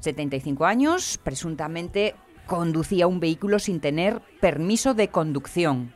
[0.00, 2.14] 75 años, presuntamente
[2.46, 5.92] conducía un vehículo sin tener permiso de conducción.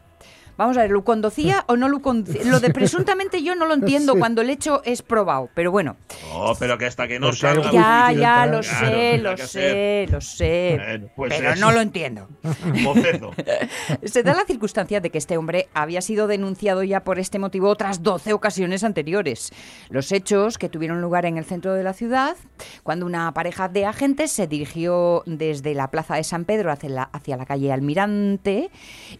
[0.58, 2.42] Vamos a ver, ¿lo conducía o no lo conducía?
[2.44, 4.18] Lo de presuntamente yo no lo entiendo Sí.
[4.18, 5.96] cuando el hecho es probado, pero bueno.
[6.34, 7.70] Oh, pero que hasta que no salga.
[7.70, 12.28] Ya, ya, lo Claro, sé, lo sé, lo sé, Eh, pues pero no lo entiendo.
[14.04, 17.68] Se da la circunstancia de que este hombre había sido denunciado ya por este motivo
[17.68, 19.52] otras 12 ocasiones anteriores.
[19.90, 22.36] Los hechos que tuvieron lugar en el centro de la ciudad,
[22.82, 27.02] cuando una pareja de agentes se dirigió desde la plaza de San Pedro hacia la,
[27.04, 28.70] hacia la calle Almirante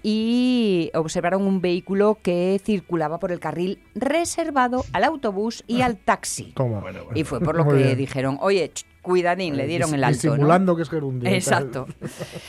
[0.03, 6.53] y observaron un vehículo que circulaba por el carril reservado al autobús y al taxi.
[6.55, 6.81] Toma.
[6.81, 7.19] Bueno, bueno.
[7.21, 7.99] Y fue por lo Muy que bien.
[7.99, 8.71] dijeron, oye,
[9.03, 10.27] cuidadín, le dieron el alto.
[10.29, 10.33] ¿no?
[10.35, 11.31] Disimulando que es gerundio.
[11.31, 11.87] Exacto.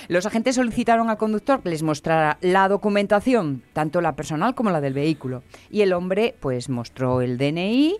[0.07, 4.81] Los agentes solicitaron al conductor que les mostrara la documentación, tanto la personal como la
[4.81, 5.43] del vehículo.
[5.69, 7.97] Y el hombre, pues, mostró el DNI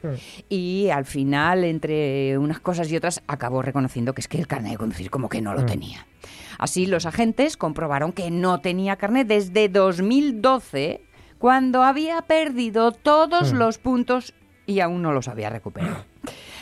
[0.49, 4.73] y al final, entre unas cosas y otras, acabó reconociendo que es que el carnet
[4.73, 6.05] de conducir como que no lo tenía.
[6.59, 11.01] Así, los agentes comprobaron que no tenía carnet desde 2012,
[11.39, 14.33] cuando había perdido todos los puntos
[14.65, 16.03] y aún no los había recuperado.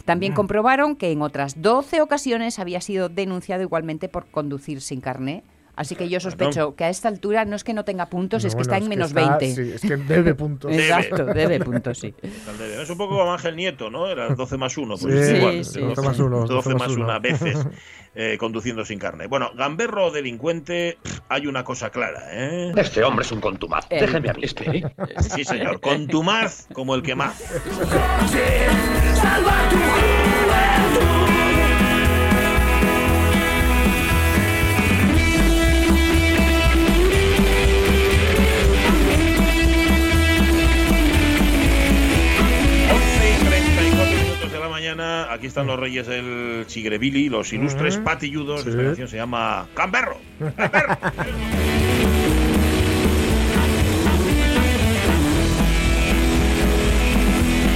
[0.05, 5.43] También comprobaron que en otras 12 ocasiones había sido denunciado igualmente por conducir sin carné.
[5.77, 8.55] Así que yo sospecho que a esta altura no es que no tenga puntos, es
[8.55, 9.53] que está en menos 20.
[9.53, 10.71] Sí, es que debe puntos.
[10.75, 12.13] Exacto, debe puntos, sí.
[12.81, 14.07] Es un poco como Ángel Nieto, ¿no?
[14.07, 14.95] Era 12 más 1.
[14.97, 15.65] Pues Sí, es igual.
[15.65, 16.45] sí, 12 más 1.
[16.47, 17.57] 12 más 1 veces
[18.15, 19.27] eh, conduciendo sin carne.
[19.27, 20.97] Bueno, gamberro o delincuente,
[21.29, 22.71] hay una cosa clara, ¿eh?
[22.75, 23.85] Este hombre es un contumaz.
[23.91, 24.01] Eh.
[24.01, 24.43] Déjeme a mí.
[24.43, 24.83] Espere.
[25.19, 25.79] Sí, señor.
[25.79, 27.39] Contumaz como el que más.
[27.39, 30.26] minutos de
[44.67, 48.03] la mañana, aquí están los reyes del Chigrebili, los ilustres Mm.
[48.03, 48.65] patilludos.
[48.67, 50.17] Esta canción se llama Gamberro.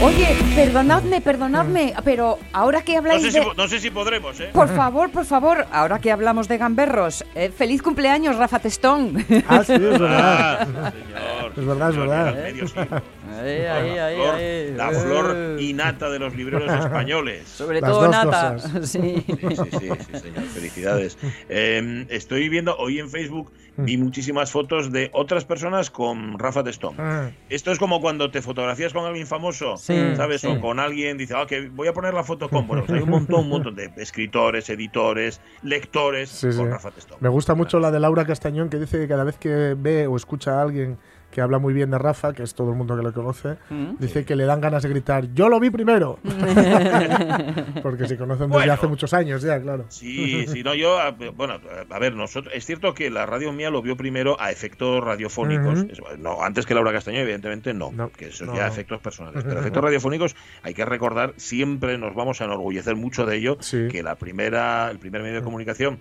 [0.04, 3.46] Oye, perdonadme, perdonadme, pero ahora que No habláis sé, si, de...
[3.56, 4.50] no sé si podremos, ¿eh?
[4.52, 9.24] Por favor, por favor, ahora que hablamos de gamberros, eh, feliz cumpleaños, Rafa Testón.
[9.48, 10.68] Ah, sí, es verdad.
[10.76, 11.54] Ah, señor.
[11.56, 12.44] Es verdad, es Señor, verdad.
[12.44, 13.02] medio siglo.
[13.32, 14.74] Ahí, La ahí, ahí, flor- ahí.
[14.76, 17.48] La flor innata de los libreros españoles.
[17.48, 18.58] Sobre Las todo nata.
[18.60, 19.24] Sí.
[19.26, 20.44] Sí, sí, sí, sí, señor.
[20.54, 21.18] Felicidades.
[21.50, 26.96] Eh, estoy viendo hoy en Facebook vi muchísimas fotos de otras personas con Rafa Testón.
[27.00, 27.32] Ah.
[27.50, 30.42] Esto es como cuando te fotografías con alguien famoso, Sí, ¿sabes?
[30.42, 30.48] sí.
[30.48, 32.68] O con alguien, dice, ah, que voy a poner la foto con.
[32.68, 36.50] Bueno, hay un montón, un montón de escritores, editores, lectores sí.
[36.56, 37.18] con Rafa Testón.
[37.22, 40.16] Me gusta mucho la de Laura Castañón que dice que cada vez que ve o
[40.16, 40.98] escucha a alguien
[41.32, 43.96] que habla muy bien de Rafa, que es todo el mundo que lo conoce, Mm.
[44.00, 46.20] dice que le dan ganas de gritar, yo lo vi primero.
[47.84, 48.74] Porque se conocen desde Bueno.
[48.74, 49.86] hace muchos años ya, claro.
[49.90, 50.98] Sí, sí, no, yo,
[51.36, 51.56] bueno,
[51.90, 55.86] a ver, nosotros, es cierto que la radio mía lo vio primero a efectos radiofónicos,
[56.20, 58.68] no, antes que Laura Castañón, evidentemente no, No, que eso no, ya no.
[58.68, 63.38] efectos personales, pero efectos radiofónicos hay que recordar, siempre nos vamos a enorgullecer mucho de
[63.38, 63.88] ello, Sí.
[63.92, 66.00] que la primera, el primer medio de comunicación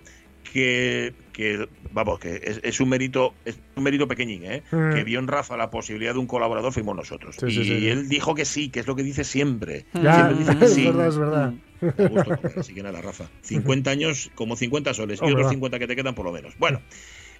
[0.51, 4.63] que, que vamos, que es, es un mérito, es un mérito pequeñín, ¿eh?
[4.71, 4.93] Mm.
[4.93, 7.37] que vio en Rafa la posibilidad de un colaborador, fuimos nosotros.
[7.39, 7.87] Sí, y sí, sí.
[7.87, 9.85] él dijo que sí, que es lo que dice siempre.
[9.93, 11.53] Ya, Siempre dice que es verdad, es verdad.
[11.81, 13.25] Da gusto así que nada, Rafa.
[13.41, 15.49] 50 años, como 50 soles, y otros va.
[15.49, 16.53] 50 que te quedan por lo menos.
[16.59, 16.81] Bueno,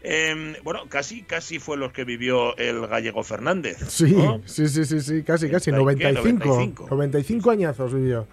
[0.03, 3.77] eh, bueno, casi, casi fue los que vivió el gallego Fernández.
[3.89, 4.41] Sí, ¿no?
[4.45, 5.77] sí, sí, sí, sí, casi, casi, ¿Qué?
[5.77, 6.87] 95, 95.
[6.89, 8.27] 95 añaños vivió.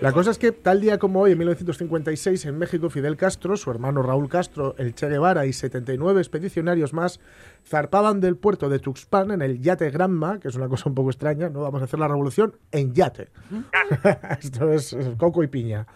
[0.00, 3.70] La cosa es que tal día como hoy, en 1956, en México, Fidel Castro, su
[3.70, 7.18] hermano Raúl Castro, el Che Guevara y 79 expedicionarios más
[7.66, 11.08] zarpaban del puerto de Tuxpan en el yate Granma, que es una cosa un poco
[11.10, 11.62] extraña, ¿no?
[11.62, 13.30] Vamos a hacer la revolución en yate.
[14.42, 15.86] Esto es, coco y piña.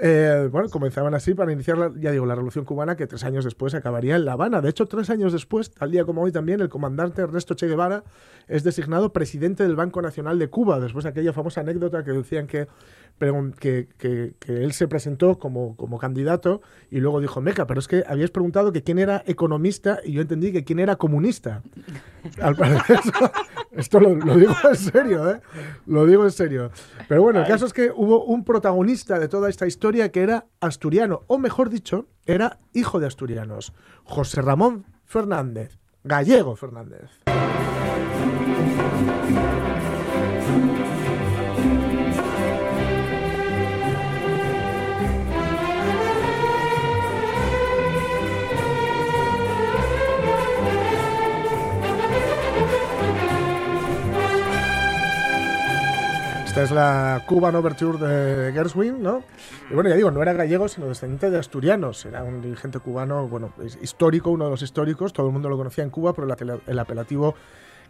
[0.00, 3.44] Eh, bueno, comenzaban así para iniciar, la- ya digo, la revolución cubana que tres años
[3.44, 4.60] después acabaría en La Habana.
[4.60, 8.04] De hecho, tres años después, tal día como hoy también, el comandante Ernesto Che Guevara
[8.46, 12.46] es designado presidente del Banco Nacional de Cuba, después de aquella famosa anécdota que decían
[12.46, 12.68] que,
[13.58, 17.88] que, que- que él se presentó como, como candidato y luego dijo, Meca, pero es
[17.88, 21.62] que habías preguntado que quién era economista y yo entendí que quién era comunista.
[22.40, 23.30] Al parecer, esto,
[23.72, 25.40] esto lo, lo digo en serio, ¿eh?
[25.86, 26.70] Lo digo en serio.
[27.08, 30.46] Pero bueno, el caso es que hubo un protagonista de toda esta historia que era
[30.60, 33.72] asturiano, o mejor dicho, era hijo de asturianos,
[34.04, 37.10] José Ramón Fernández, gallego Fernández.
[56.58, 59.22] Esta es la Cuban Overture de Gershwin, ¿no?
[59.70, 62.04] Y bueno, ya digo, no era gallego, sino descendiente de asturianos.
[62.04, 65.12] Era un dirigente cubano, bueno, histórico, uno de los históricos.
[65.12, 67.36] Todo el mundo lo conocía en Cuba por el, el apelativo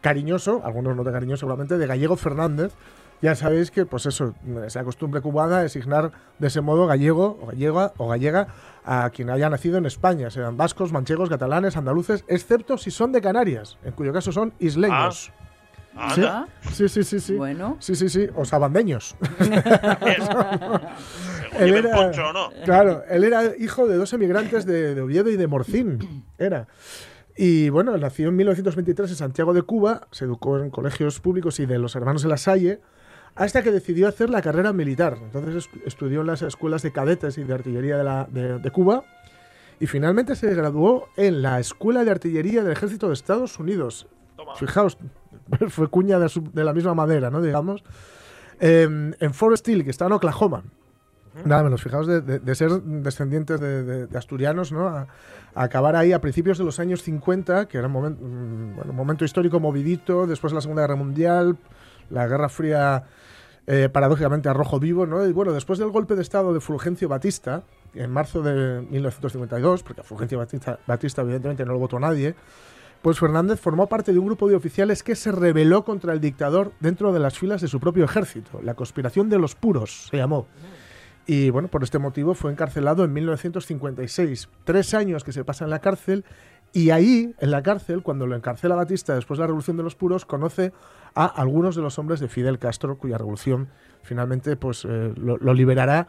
[0.03, 2.75] cariñoso, algunos no tan cariñoso seguramente, de Gallego Fernández.
[3.23, 4.35] Ya sabéis que, pues eso,
[4.67, 8.49] esa costumbre cubana de designar de ese modo gallego o gallega o gallega
[8.85, 13.23] a quien haya nacido en España, sean vascos, manchegos, catalanes, andaluces, excepto si son de
[13.23, 15.25] Canarias, en cuyo caso son isleños.
[15.25, 15.33] Sí,
[16.73, 17.35] Sí, sí, sí, sí.
[17.35, 17.77] Bueno.
[17.81, 18.29] Sí, sí, sí.
[18.37, 19.17] O sabandeños.
[21.59, 22.51] Él era- poncho o no.
[22.65, 26.25] Claro, él era hijo de dos emigrantes de, de Oviedo y de Morcín.
[26.39, 26.69] Era.
[27.37, 31.67] Y bueno, nació en 1923 en Santiago de Cuba, se educó en colegios públicos y
[31.67, 32.81] de los hermanos de la Salle,
[33.35, 35.17] hasta que decidió hacer la carrera militar.
[35.21, 38.71] Entonces es- estudió en las escuelas de cadetes y de artillería de, la- de- de
[38.71, 39.05] Cuba
[39.81, 44.09] y finalmente se graduó en la Escuela de Artillería del Ejército de Estados Unidos.
[44.57, 44.99] Fijaos,
[45.69, 47.41] fue cuña de, su- de la misma madera, ¿no?
[47.43, 47.83] Digamos.
[48.61, 50.65] Em, en Forest Hill, que está en Oklahoma.
[51.45, 54.89] Nada menos, fijaos, de, de- de ser descendientes de, asturianos, ¿no?
[54.89, 55.07] A,
[55.55, 58.97] a acabar ahí a principios de los años 50, que era un momento, bueno, un
[58.97, 61.57] momento histórico movidito, después de la Segunda Guerra Mundial,
[62.11, 63.05] la Guerra Fría
[63.69, 65.25] eh, paradójicamente a rojo vivo, ¿no?
[65.27, 67.63] Y bueno, después del golpe de Estado de Fulgencio Batista,
[67.95, 72.35] en marzo de 1952, porque a Fulgencio Batista, Batista evidentemente no lo votó nadie,
[73.03, 76.73] pues Fernández formó parte de un grupo de oficiales que se rebeló contra el dictador
[76.81, 78.61] dentro de las filas de su propio ejército.
[78.63, 80.47] La conspiración de los puros se llamó.
[81.27, 84.49] Y bueno, por este motivo fue encarcelado en 1956.
[84.65, 86.25] Tres años que se pasa en la cárcel
[86.73, 89.95] y ahí, en la cárcel, cuando lo encarcela Batista después de la Revolución de los
[89.95, 90.73] Puros, conoce
[91.15, 93.69] a algunos de los hombres de Fidel Castro, cuya revolución
[94.03, 96.09] finalmente pues, eh, lo, lo liberará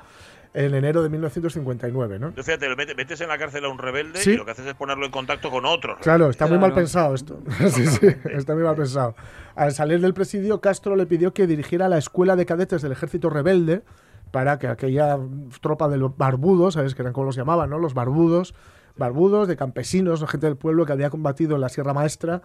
[0.54, 2.28] en enero de 1959, ¿no?
[2.30, 4.32] Entonces, fíjate, lo metes en la cárcel a un rebelde Sí.
[4.32, 5.98] y lo que haces es ponerlo en contacto con otros.
[6.02, 7.40] Claro, está muy mal pensado esto.
[7.70, 9.16] sí, sí, está muy mal pensado.
[9.56, 13.30] Al salir del presidio, Castro le pidió que dirigiera la escuela de cadetes del ejército
[13.30, 13.84] rebelde
[14.32, 15.18] para que aquella
[15.62, 16.96] tropa de los barbudos, ¿sabes?
[16.96, 17.78] Que eran como los llamaban, ¿no?
[17.80, 18.54] Los barbudos,
[18.96, 22.42] barbudos, de campesinos, gente del pueblo que había combatido en la Sierra Maestra,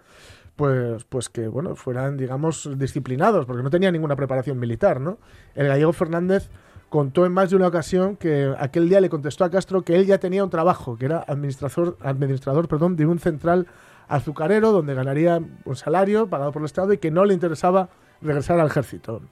[0.56, 5.18] pues, pues que, bueno, fueran, digamos, disciplinados, porque no tenía ninguna preparación militar, ¿no?
[5.54, 6.48] El gallego Fernández
[6.94, 10.06] contó en más de una ocasión que aquel día le contestó a Castro que él
[10.06, 13.66] ya tenía un trabajo, que era administrador, administrador perdón, de un central
[14.06, 17.88] azucarero donde ganaría un salario pagado por el Estado y que no le interesaba
[18.22, 19.22] regresar al ejército.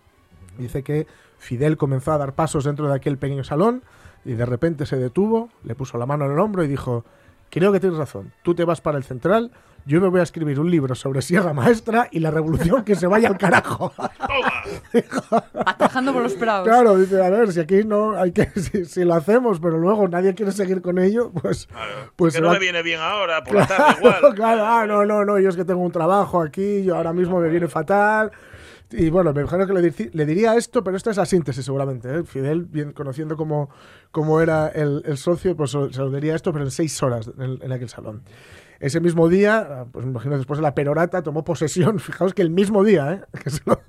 [0.59, 1.07] Dice que
[1.39, 3.85] Fidel comenzó a dar pasos dentro de aquel pequeño salón
[4.25, 7.05] y de repente se detuvo, le puso la mano en el hombro y dijo,
[7.49, 9.53] creo que tienes razón, tú te vas para el central,
[9.85, 13.07] yo me voy a escribir un libro sobre Sierra Maestra y la revolución que se
[13.07, 13.93] vaya al carajo.
[15.67, 16.67] Atajando por los prados.
[16.67, 20.07] Claro, dice, a ver, si aquí no hay que, si, si lo hacemos, pero luego
[20.09, 21.69] nadie quiere seguir con ello, pues,
[22.17, 24.35] pues que se no va- me viene bien ahora, por la tarde Claro, igual.
[24.35, 27.41] claro, ah, no, no, no, yo es que tengo un trabajo aquí, yo ahora mismo
[27.41, 28.31] me viene fatal.
[28.95, 29.73] Y bueno, me imagino que
[30.13, 32.15] le, diría esto, pero esta es la síntesis seguramente.
[32.15, 32.25] ¿eh?
[32.25, 33.71] Fidel, bien conociendo cómo,
[34.11, 37.59] cómo era el, el socio, pues se lo diría esto, pero en seis horas en,
[37.63, 38.23] en aquel salón.
[38.83, 41.99] Ese mismo día, pues imagino después de la perorata, tomó posesión.
[42.01, 43.39] Fijaos que el mismo día, ¿eh?
[43.43, 43.81] que, se lo-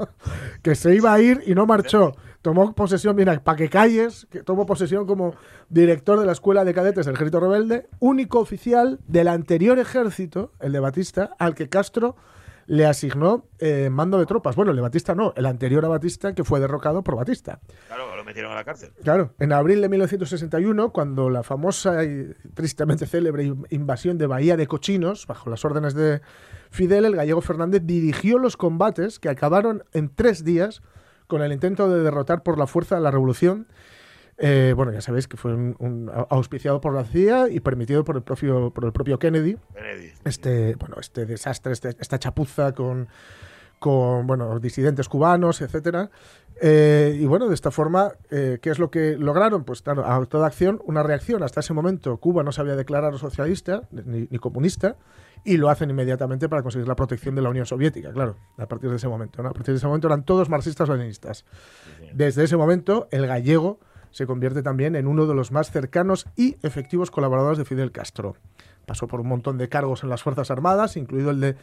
[0.62, 2.12] que se iba a ir y no marchó.
[2.44, 5.34] Tomó posesión, mira, para que calles, que tomó posesión como
[5.70, 10.74] director de la Escuela de Cadetes del Ejército Rebelde, único oficial del anterior ejército, el
[10.74, 12.16] de Batista, al que Castro
[12.66, 14.56] le asignó eh, mando de tropas.
[14.56, 17.60] Bueno, el de Batista no, el anterior a Batista, que fue derrocado por Batista.
[17.88, 18.92] Claro, lo metieron a la cárcel.
[19.04, 24.56] Claro, en abril de 1961, cuando la famosa y tristemente célebre in- invasión de Bahía
[24.58, 26.22] de Cochinos, bajo las órdenes de
[26.70, 30.82] Fidel, el gallego Fernández dirigió los combates que acabaron en tres días
[31.28, 33.68] con el intento de derrotar por la fuerza a la revolución.
[34.38, 38.16] Eh, bueno, ya sabéis que fue un- un- auspiciado por la CIA y permitido por
[38.16, 39.58] el propio, por el propio Kennedy.
[39.76, 40.12] Kennedy.
[40.26, 43.08] Este, bueno, este desastre, este- esta chapuza con,
[43.80, 46.10] con bueno, disidentes cubanos, etcétera.
[46.62, 49.64] Eh, y bueno, de esta forma, eh, ¿qué es lo que lograron?
[49.66, 51.44] Pues claro, a toda acción, una reacción.
[51.44, 54.96] Hasta ese momento, Cuba no se había declarado socialista ni, ni comunista
[55.44, 58.90] y lo hacen inmediatamente para conseguir la protección de la Unión Soviética, claro, a partir
[58.90, 59.44] de ese momento.
[59.44, 59.50] ¿no?
[59.50, 61.44] A partir de ese momento eran todos marxistas-leninistas.
[62.14, 63.80] Desde ese momento, el gallego
[64.14, 68.38] se convierte también en uno de los más cercanos y efectivos colaboradores de Fidel Castro.
[68.86, 71.56] Pasó por un montón de cargos en las Fuerzas Armadas, incluido el de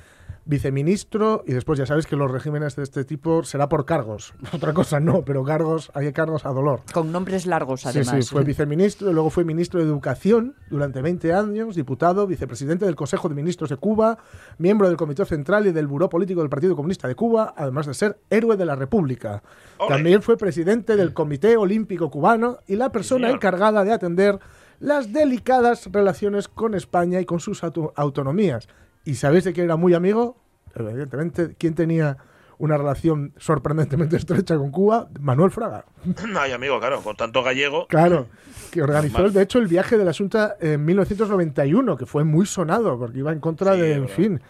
[0.47, 4.33] viceministro, y después ya sabéis que los regímenes de este tipo será por cargos.
[4.53, 6.83] Otra cosa no, pero cargos, hay cargos a dolor.
[6.93, 8.25] Con nombres largos, Sí, además.
[8.27, 12.97] sí, fue viceministro, y luego fue ministro de Educación durante 20 años, diputado, vicepresidente del
[12.97, 14.19] Consejo de Ministros de Cuba,
[14.59, 17.95] miembro del Comité Central y del Buró Político del Partido Comunista de Cuba, además de
[17.95, 19.43] ser héroe de la República.
[19.89, 24.39] También fue presidente del Comité Olímpico Cubano y la persona encargada de atender
[24.81, 28.69] las delicadas relaciones con España y con sus auto- autonomías.
[29.05, 30.37] ¿Y sabéis de quién era muy amigo?
[30.75, 32.17] Evidentemente, ¿quién tenía
[32.59, 35.09] una relación sorprendentemente estrecha con Cuba?
[35.21, 35.85] Manuel Fraga.
[36.39, 37.87] Ay, amigo, claro, con tanto gallego.
[37.87, 38.27] Claro,
[38.71, 42.99] que organizó, de hecho, el viaje de la Asunta en 1991, que fue muy sonado,
[42.99, 44.41] porque iba en contra de, en fin,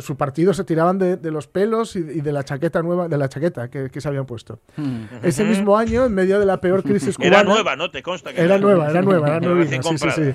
[0.00, 3.18] su partido se tiraban de, de los pelos y, y de la chaqueta nueva, de
[3.18, 4.60] la chaqueta que, que se habían puesto.
[5.22, 7.40] Ese mismo año, en medio de la peor crisis cubana...
[7.40, 7.90] Era nueva, ¿no?
[7.90, 10.32] Te consta que Era nueva, era nueva, era sí, sí, sí.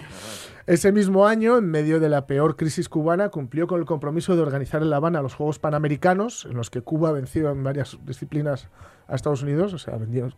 [0.67, 4.43] Ese mismo año, en medio de la peor crisis cubana, cumplió con el compromiso de
[4.43, 8.67] organizar en La Habana los Juegos Panamericanos, en los que Cuba venció en varias disciplinas
[9.07, 10.31] a Estados Unidos, o sea, vendió-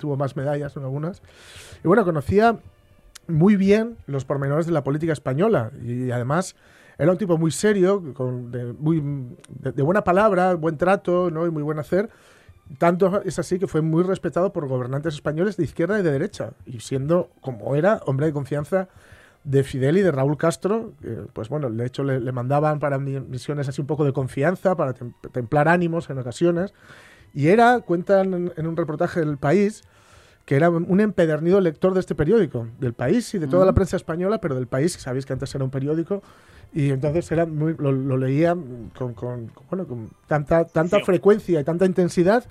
[0.00, 1.22] tuvo más medallas en algunas.
[1.84, 2.58] Y bueno, conocía
[3.28, 6.56] muy bien los pormenores de la política española y además
[6.98, 9.00] era un tipo muy serio, con, de, muy,
[9.48, 11.46] de, de buena palabra, buen trato ¿no?
[11.46, 12.08] y muy buen hacer.
[12.78, 16.52] Tanto es así que fue muy respetado por gobernantes españoles de izquierda y de derecha,
[16.64, 18.88] y siendo, como era, hombre de confianza
[19.44, 22.98] de Fidel y de Raúl Castro, que, pues bueno, de hecho le, le mandaban para
[22.98, 26.74] mi- misiones así un poco de confianza, para tem- templar ánimos en ocasiones,
[27.32, 29.84] y era, cuentan en, en un reportaje del país,
[30.44, 33.96] que era un empedernido lector de este periódico, del país y de toda la prensa
[33.96, 36.22] española, pero del país, que sabéis que antes era un periódico,
[36.78, 38.54] y entonces era muy, lo, lo leía
[38.96, 42.44] con, con- con- bueno, con tanta, tanta frecuencia y tanta intensidad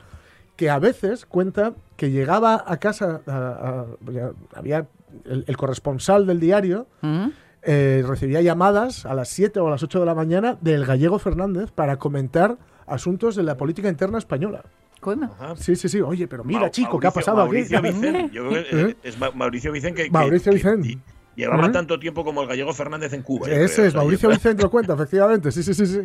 [0.55, 4.87] que a veces cuenta que llegaba a casa, a- a- ya había
[5.25, 7.27] el, el corresponsal del diario, ¿Mm?
[7.63, 11.19] eh, recibía llamadas a las 7 o a las 8 de la mañana del gallego
[11.19, 12.57] Fernández para comentar
[12.87, 14.63] asuntos de la política interna española.
[15.01, 15.35] ¿Cómo?
[15.57, 16.01] Sí, sí, sí.
[16.01, 17.89] Oye, pero mira, chico, ¿qué ha Mauricio- pasado Mauricio aquí?
[17.91, 18.97] Vicent, yo creo que ¿Eh?
[19.03, 20.99] es- es Ma- Mauricio Vicent que, que- Mauricio que Vicent.
[21.35, 21.71] Llevaba ¿Eh?
[21.71, 23.47] tanto tiempo como el gallego Fernández en Cuba.
[23.47, 26.01] Ese creo, es, o sea, Mauricio yo- Vicente lo cuenta, efectivamente, sí, sí, sí, sí.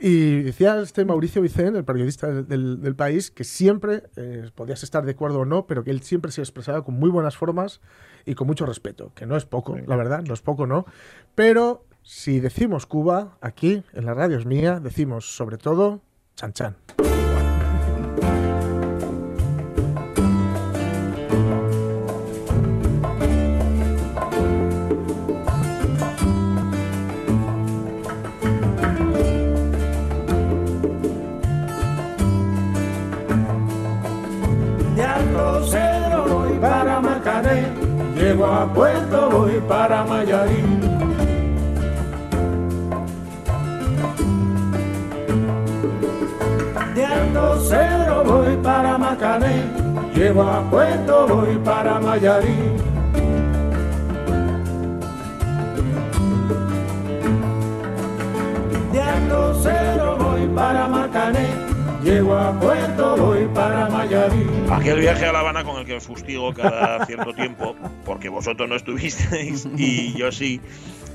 [0.00, 4.82] Y decía este Mauricio Vicente, el periodista del, del- del país, que siempre, eh, podías
[4.82, 7.80] estar de acuerdo o no, pero que él siempre se expresaba con muy buenas formas
[8.24, 10.86] y con mucho respeto, que no es poco, la verdad, no es poco, ¿no?
[11.34, 16.00] Pero si decimos Cuba, aquí, en la radio es mía, decimos sobre todo
[16.34, 16.76] Chan Chan.
[38.62, 40.62] A Puerto voy para Mayarí.
[46.94, 49.64] De Alto Cedro voy para Macané,
[50.14, 52.58] llego a Puerto voy para Mayarí.
[58.92, 61.46] De Alto Cedro voy para Macané,
[62.04, 64.46] llego a Puerto voy para Mayarí.
[64.70, 68.68] Aquel viaje a La Habana con el que os fustigo cada cierto tiempo, porque vosotros
[68.68, 70.60] no estuvisteis y yo sí,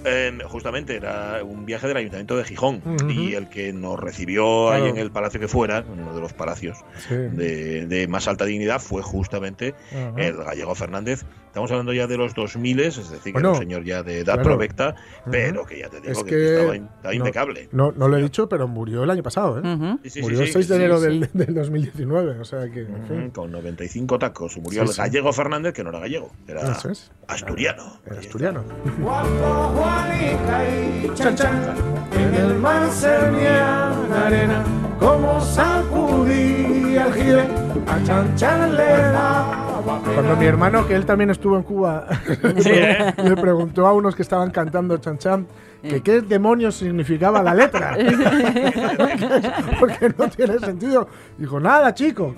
[0.05, 4.87] eh, justamente era un viaje del Ayuntamiento de Gijón y el que nos recibió ahí
[4.87, 6.77] en el palacio que fuera, uno de los palacios
[7.07, 7.15] Sí.
[7.15, 9.73] de, de más alta dignidad, fue justamente
[10.17, 11.25] el gallego Fernández.
[11.57, 14.35] Estamos hablando ya de los 2000, es decir, que era un señor ya de edad
[14.35, 14.43] claro.
[14.43, 14.93] provecta,
[15.31, 17.67] pero que ya te digo Es que, que estaba, in- no- impecable.
[17.71, 19.97] No, no lo he dicho, pero murió el año pasado, ¿eh?
[20.03, 21.05] Sí, sí, murió el sí, 6 de enero sí.
[21.05, 23.21] del, del 2019, o sea que, en fin.
[23.23, 24.55] Ujú, Con 95 tacos.
[24.59, 25.01] Murió Sí, el sí.
[25.01, 27.09] gallego Fernández, que no era gallego, era es.
[27.27, 28.01] asturiano.
[28.05, 28.63] Era asturiano.
[28.99, 31.75] Guapo Juanica y Chan Chan,
[32.19, 34.63] en el mar servía la arena,
[34.99, 37.47] como sacudía el jibe,
[37.87, 42.07] a Chan Chan le daba Cuando mi hermano, que él también estuvo en Cuba,
[42.43, 45.47] le preguntó a unos que estaban cantando Chan Chan
[45.81, 47.95] que qué demonios significaba la letra.
[49.79, 51.07] Porque no tiene sentido.
[51.37, 52.35] Dijo, nada, chico.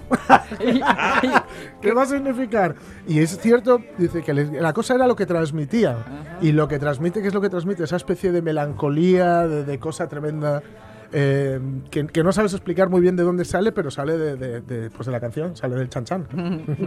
[1.81, 2.75] ¿Qué va a significar?
[3.07, 5.97] Y es cierto, dice que la cosa era lo que transmitía.
[6.41, 7.83] Y lo que transmite, ¿qué es lo que transmite?
[7.83, 10.61] Esa especie de melancolía, de, de cosa tremenda.
[11.13, 11.59] Eh,
[11.91, 14.89] que, que no sabes explicar muy bien de dónde sale, pero sale de, de- de,
[14.89, 16.27] pues de la canción, sale del chan chan.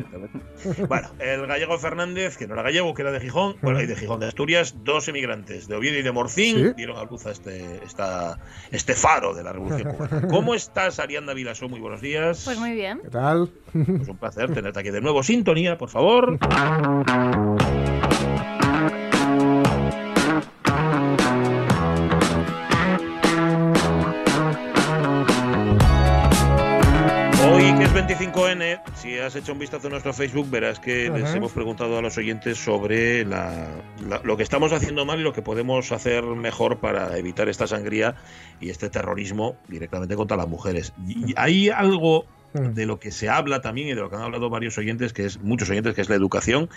[0.88, 3.96] Bueno, el gallego Fernández, que no era gallego, que era de Gijón, bueno, y de
[3.96, 6.72] Gijón de Asturias, dos emigrantes de Oviedo y de Morcín Sí.
[6.76, 8.38] dieron a luz a este, esta,
[8.70, 10.28] este faro de la Revolución Cubana.
[10.28, 11.68] ¿Cómo estás, Arianda Vilasó?
[11.68, 12.42] Muy buenos días.
[12.44, 13.00] Pues muy bien.
[13.02, 13.50] ¿Qué tal?
[13.72, 15.22] Pues un placer tenerte aquí de nuevo.
[15.22, 16.38] Sintonía, por favor.
[27.94, 31.34] Hoy que es 25N, si has hecho un vistazo a nuestro Facebook, verás que les
[31.36, 33.68] hemos preguntado a los oyentes sobre la-
[34.08, 37.66] la- lo que estamos haciendo mal y lo que podemos hacer mejor para evitar esta
[37.66, 38.14] sangría
[38.60, 40.92] y este terrorismo directamente contra las mujeres.
[41.06, 42.24] Y hay algo.
[42.54, 45.24] De lo que se habla también y de lo que han hablado varios oyentes, que
[45.24, 46.68] es muchos oyentes, que es la educación,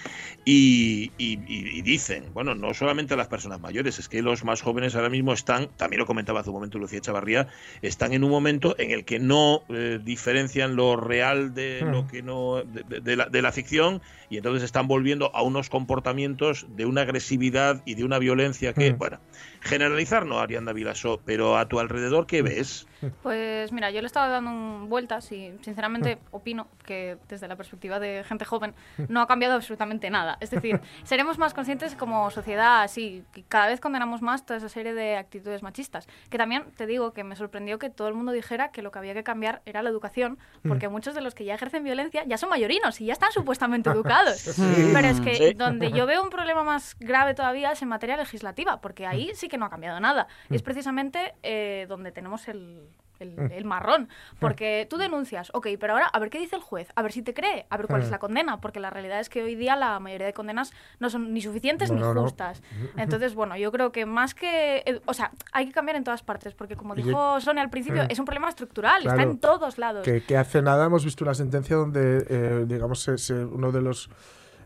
[0.45, 4.61] y, y- y- y dicen, bueno, no solamente las personas mayores, es que los más
[4.61, 7.47] jóvenes ahora mismo están, también lo comentaba hace un momento Lucía Chavarría,
[7.81, 11.91] están en un momento en el que no eh, diferencian lo real de Mm.
[11.91, 15.41] lo que no de, de- de la, de la ficción y entonces están volviendo a
[15.43, 18.97] unos comportamientos de una agresividad y de una violencia que, Mm.
[18.97, 19.19] bueno,
[19.65, 22.87] generalizar no, Arianda Vilasó, pero a tu alrededor, ¿qué ves?
[23.21, 27.99] Pues mira, yo le estaba dando un- vueltas y sinceramente opino que desde la perspectiva
[27.99, 28.73] de gente joven
[29.09, 30.37] no ha cambiado absolutamente nada.
[30.39, 34.69] Es decir, seremos más conscientes como sociedad así, y cada vez condenamos más toda esa
[34.69, 36.07] serie de actitudes machistas.
[36.29, 38.99] Que también te digo que me sorprendió que todo el mundo dijera que lo que
[38.99, 40.37] había que cambiar era la educación,
[40.67, 43.89] porque muchos de los que ya ejercen violencia ya son mayorinos y ya están supuestamente
[43.89, 44.35] educados.
[44.55, 44.89] Sí.
[44.93, 45.53] Pero es que Sí.
[45.53, 49.47] donde yo veo un problema más grave todavía es en materia legislativa, porque ahí sí
[49.49, 50.27] que no ha cambiado nada.
[50.49, 52.81] Es precisamente eh, donde tenemos el,
[53.19, 54.09] el- el marrón.
[54.39, 57.21] Porque tú denuncias, ok, pero ahora a ver qué dice el juez, a ver si
[57.21, 59.75] te cree, a ver cuál es la condena, porque la realidad es que hoy día
[59.77, 62.23] la mayoría de condenas no son ni suficientes No, ni no, no.
[62.23, 62.61] justas.
[62.97, 65.01] Entonces, bueno, yo creo que más que...
[65.05, 68.07] O sea, hay que cambiar en todas partes, porque como dijo Sonia al principio, Mm.
[68.11, 70.03] es un problema estructural, está en todos lados.
[70.03, 74.09] Que, que hace nada hemos visto una sentencia donde, eh, digamos, uno de los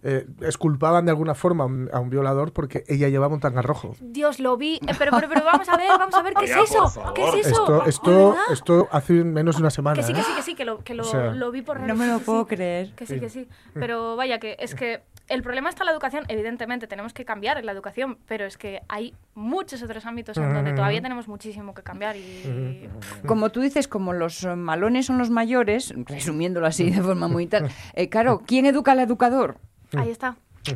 [0.04, 3.62] eh, esculpaban de alguna forma a un, a un violador porque ella llevaba un tanga
[3.62, 3.96] rojo.
[4.00, 4.76] Dios, lo vi.
[4.88, 7.14] Eh, Pero, pero, pero vamos a ver, vamos a ver, ¿qué es eso?
[7.14, 7.86] ¿Qué es eso?
[7.86, 9.96] Esto, ¿De esto, hace menos de una semana.
[9.98, 10.24] Que sí, que ¿eh?
[10.24, 12.08] sí, que sí, que lo, que lo, O sea, lo vi por No redes, me
[12.08, 12.56] lo puedo sí.
[12.56, 12.92] creer.
[12.96, 13.20] Que sí, Sí.
[13.20, 13.48] que sí.
[13.74, 16.24] Pero vaya, que es que el problema está en la educación.
[16.28, 20.54] Evidentemente, tenemos que cambiar en la educación, pero es que hay muchos otros ámbitos en
[20.54, 22.16] donde todavía tenemos muchísimo que cambiar.
[22.18, 22.90] Y,
[23.28, 27.70] Como tú dices, como los malones son los mayores, resumiéndolo así de forma muy tal,
[27.94, 29.58] eh, claro, ¿quién educa al educador?
[29.98, 30.36] Ahí está.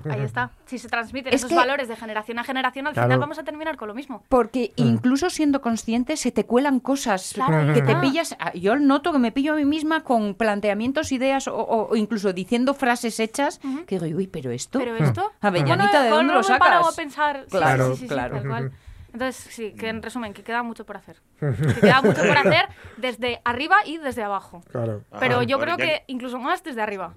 [0.09, 0.49] Ahí está.
[0.65, 3.07] Si se transmiten Es esos que- valores de generación a generación, al Claro.
[3.09, 4.23] final vamos a terminar con lo mismo.
[4.29, 8.35] Porque incluso siendo consciente se te cuelan cosas Claro, que te pillas.
[8.39, 12.73] ah, Yo noto que me pillo a mí misma con planteamientos, ideas o, incluso diciendo
[12.73, 14.79] frases hechas que digo, uy, pero esto.
[14.79, 16.93] Pero esto, Avellanita, ¿de dónde no lo me he parado sacas?
[16.93, 17.45] a pensar.
[17.49, 18.35] Claro, sí, sí, sí, sí, claro.
[18.37, 18.71] tal cual.
[19.11, 21.17] Entonces, sí, que en resumen, que queda mucho por hacer.
[21.75, 22.65] Que queda mucho por hacer
[22.97, 24.61] desde arriba y desde abajo.
[24.71, 25.03] Claro.
[25.19, 27.15] Pero Ah, yo creo ya que incluso más desde arriba.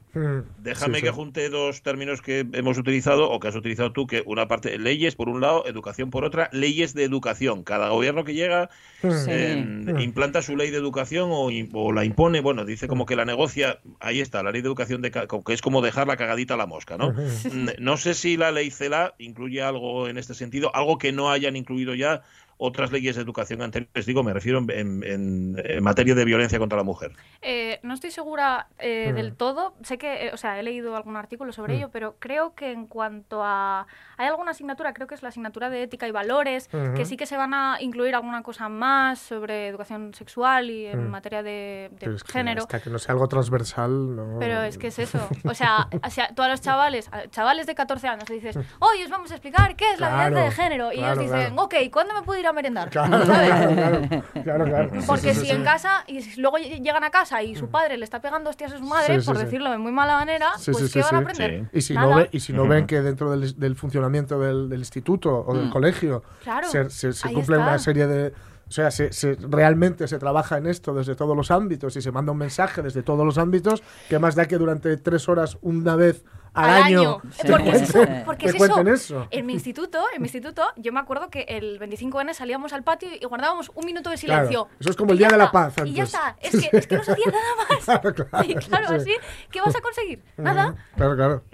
[0.58, 1.14] Déjame Sí, que sí.
[1.14, 5.14] junte dos términos que hemos utilizado o que has utilizado tú, que una parte, leyes
[5.16, 7.62] por un lado, educación por otra, leyes de educación.
[7.62, 8.70] Cada gobierno que llega
[9.02, 9.08] Sí.
[9.28, 9.64] eh,
[10.00, 13.78] implanta su ley de educación o, o la impone, bueno, dice como que la negocia,
[14.00, 16.66] ahí está, la ley de educación, de, que es como dejar la cagadita a la
[16.66, 17.12] mosca, ¿no?
[17.12, 21.30] Mm, No sé si la ley CELA incluye algo en este sentido, algo que no
[21.30, 22.22] hayan incluido ya
[22.58, 26.84] otras leyes de educación anteriores, digo, me refiero en, en- materia de violencia contra la
[26.84, 27.12] mujer.
[27.42, 29.74] Eh, no estoy segura eh, del todo.
[29.82, 32.86] Sé que, eh, o sea, he leído algún artículo sobre ello, pero creo que en
[32.86, 33.86] cuanto a.
[34.16, 37.26] Hay alguna asignatura, creo que es la asignatura de ética y valores, que sí que
[37.26, 41.96] se van a incluir alguna cosa más sobre educación sexual y en materia de, de
[42.00, 42.62] Pero es que género.
[42.62, 44.38] Hasta que no sea algo transversal, no.
[44.38, 45.28] Pero es que es eso.
[45.44, 48.56] O sea, o sea, tú a los chavales, a chavales de 14 años, le dices,
[48.80, 50.92] hoy os vamos a explicar qué es la violencia de género.
[50.92, 51.62] Y claro, ellos dicen, claro.
[51.62, 52.90] ok, ¿cuándo me puedo ir a merendar?
[52.90, 53.50] Claro, ¿Sabes?
[53.72, 54.90] claro, claro, claro.
[55.06, 55.52] Porque Sí, sí, si sí.
[55.52, 58.72] en casa y luego ll- llegan a casa y su padre le está pegando hostias
[58.72, 59.44] a su madre, Sí, sí, por sí.
[59.44, 61.24] decirlo de muy mala manera, Sí, pues sí, ¿qué sí, van a sí.
[61.42, 61.70] aprender?
[61.72, 62.08] Y si, Nada.
[62.10, 65.54] no ve- y si no ven que dentro del, del funcionamiento del, del instituto o
[65.56, 67.68] del colegio Claro, se, se- se ahí cumple está.
[67.68, 68.32] una serie de...
[68.68, 72.10] O sea, se, se- realmente se trabaja en esto desde todos los ámbitos y se
[72.10, 75.94] manda un mensaje desde todos los ámbitos, que más da que durante tres horas una
[75.94, 76.24] vez
[76.56, 79.28] al, Al año, Porque es eso, porque es eso.
[79.30, 83.08] En mi instituto, en mi instituto, yo me acuerdo que el 25N salíamos al patio
[83.20, 84.68] y guardábamos un minuto de Claro, silencio.
[84.80, 86.14] eso es como el Día de la Paz Y ya antes.
[86.14, 86.36] está.
[86.40, 87.84] Es que, es que no se hacía nada más.
[87.84, 88.94] Claro, claro, y claro, sí.
[88.94, 89.10] así,
[89.50, 90.22] ¿qué vas a conseguir?
[90.38, 90.74] Nada.
[90.96, 91.44] Claro, claro.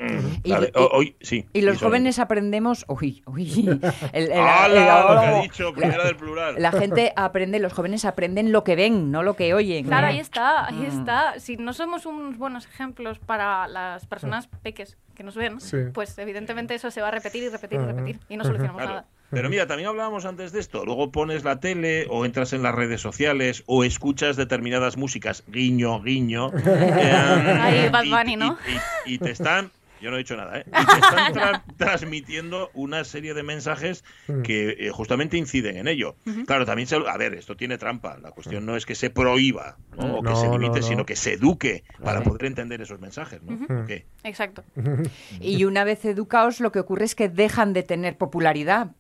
[0.44, 1.46] Y, y- hoy, sí.
[1.53, 2.84] y los jóvenes aprendemos.
[2.88, 3.68] Uy, uy.
[4.12, 4.66] el- el- ¡Hala!
[5.00, 6.55] el- Lo que ha dicho, primera del plural.
[6.59, 9.84] La gente aprende, los jóvenes aprenden lo que ven, no lo que oyen.
[9.86, 10.98] Claro, ahí está, ahí Mm.
[11.00, 11.40] está.
[11.40, 14.46] Si no somos unos buenos ejemplos para las personas
[14.95, 15.76] peques que nos ven, Sí.
[15.93, 18.95] pues evidentemente eso se va a repetir y repetir y repetir y no solucionamos Claro.
[18.97, 19.07] nada.
[19.30, 20.84] Pero mira, también hablábamos antes de esto.
[20.84, 26.03] Luego pones la tele o entras en las redes sociales o escuchas determinadas músicas, guiño,
[26.03, 26.51] guiño.
[26.66, 27.12] eh,
[27.61, 28.59] Ahí, Bad y- Bunny, y- ¿no?
[29.07, 29.70] Y, y te están,
[30.03, 30.64] yo no he dicho nada, ¿eh?
[30.68, 34.05] Y te están tra- transmitiendo una serie de mensajes
[34.42, 36.16] que eh, justamente inciden en ello.
[36.46, 38.18] Claro, también se, a ver, esto tiene trampa.
[38.18, 40.16] La cuestión no es que se prohíba ¿no?
[40.16, 40.86] o que No, se limite, no.
[40.86, 43.55] sino que se eduque para poder entender esos mensajes, ¿no?
[43.82, 44.07] ¿O qué?
[44.24, 44.64] Exacto.
[45.40, 48.90] Y una vez educados, lo que ocurre es que dejan de tener popularidad.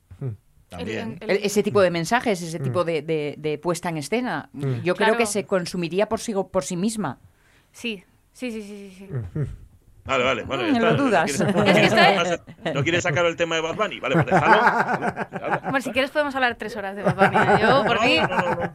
[0.68, 1.18] También.
[1.20, 4.48] El- El- ese tipo de mensajes, ese tipo de, de- de puesta en escena.
[4.82, 7.18] Yo creo que se consumiría por sí, por sí misma.
[7.72, 9.06] Sí, sí, sí, sí, sí.
[10.04, 10.42] Vale, vale.
[10.44, 10.90] Bueno, Mm, ya está.
[10.90, 11.40] lo dudas.
[11.40, 14.00] ¿No quieres, Es que estoy- ¿No quieres sacar el tema de Bad Bunny?
[14.00, 14.62] Vale, pues déjalo.
[15.62, 17.36] Bueno, si quieres podemos hablar tres horas de Bad Bunny.
[17.36, 17.58] ¿eh?
[17.62, 18.18] Yo, por No, mí...
[18.18, 18.72] no, no,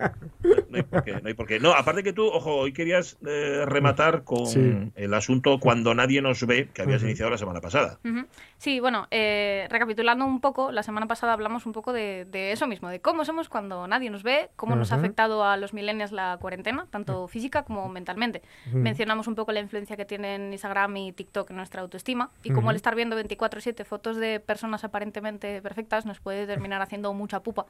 [0.69, 0.77] no.
[0.77, 1.59] Hay por qué, no hay por qué.
[1.59, 4.91] No, aparte que tú, ojo, hoy querías eh, rematar con Sí.
[4.95, 7.99] el asunto cuando nadie nos ve, que habías iniciado la semana pasada.
[8.05, 8.25] Ujú.
[8.57, 12.67] Sí, bueno, eh, recapitulando un poco, la semana pasada hablamos un poco de, de eso
[12.67, 16.11] mismo, de cómo somos cuando nadie nos ve, cómo nos ha afectado a los millennials
[16.11, 18.41] la cuarentena, tanto física como mentalmente.
[18.73, 22.69] Mencionamos un poco la influencia que tienen Instagram y TikTok en nuestra autoestima y cómo
[22.71, 27.65] el estar viendo 24/7 fotos de personas aparentemente perfectas nos puede terminar haciendo mucha pupa.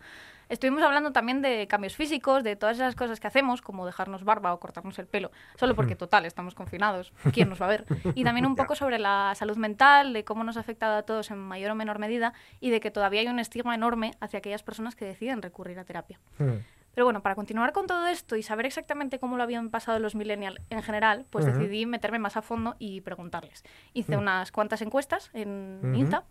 [0.49, 4.53] Estuvimos hablando también de cambios físicos, de todas esas cosas que hacemos, como dejarnos barba
[4.53, 7.85] o cortarnos el pelo, solo porque total estamos confinados, ¿quién nos va a ver?
[8.15, 11.31] Y también un poco sobre la salud mental, de cómo nos ha afectado a todos
[11.31, 14.63] en mayor o menor medida y de que todavía hay un estigma enorme hacia aquellas
[14.63, 16.19] personas que deciden recurrir a terapia.
[16.39, 16.57] Mm.
[16.97, 20.15] Pero bueno, para continuar con todo esto y saber exactamente cómo lo habían pasado los
[20.15, 23.63] millennials en general, pues decidí meterme más a fondo y preguntarles.
[23.93, 25.93] Hice unas cuantas encuestas en Ujú.
[25.93, 26.23] Insta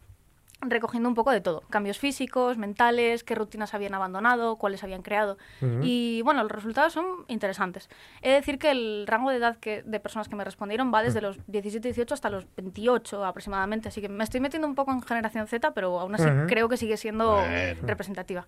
[0.61, 5.38] recogiendo un poco de todo, cambios físicos, mentales, qué rutinas habían abandonado, cuáles habían creado.
[5.82, 7.88] Y bueno, los resultados son interesantes.
[8.22, 11.02] He de decir que el rango de edad que, de personas que me respondieron va
[11.02, 14.92] desde los 17, 18 hasta los 28 aproximadamente, así que me estoy metiendo un poco
[14.92, 17.40] en generación Z, pero aún así creo que sigue siendo
[17.82, 18.44] representativa.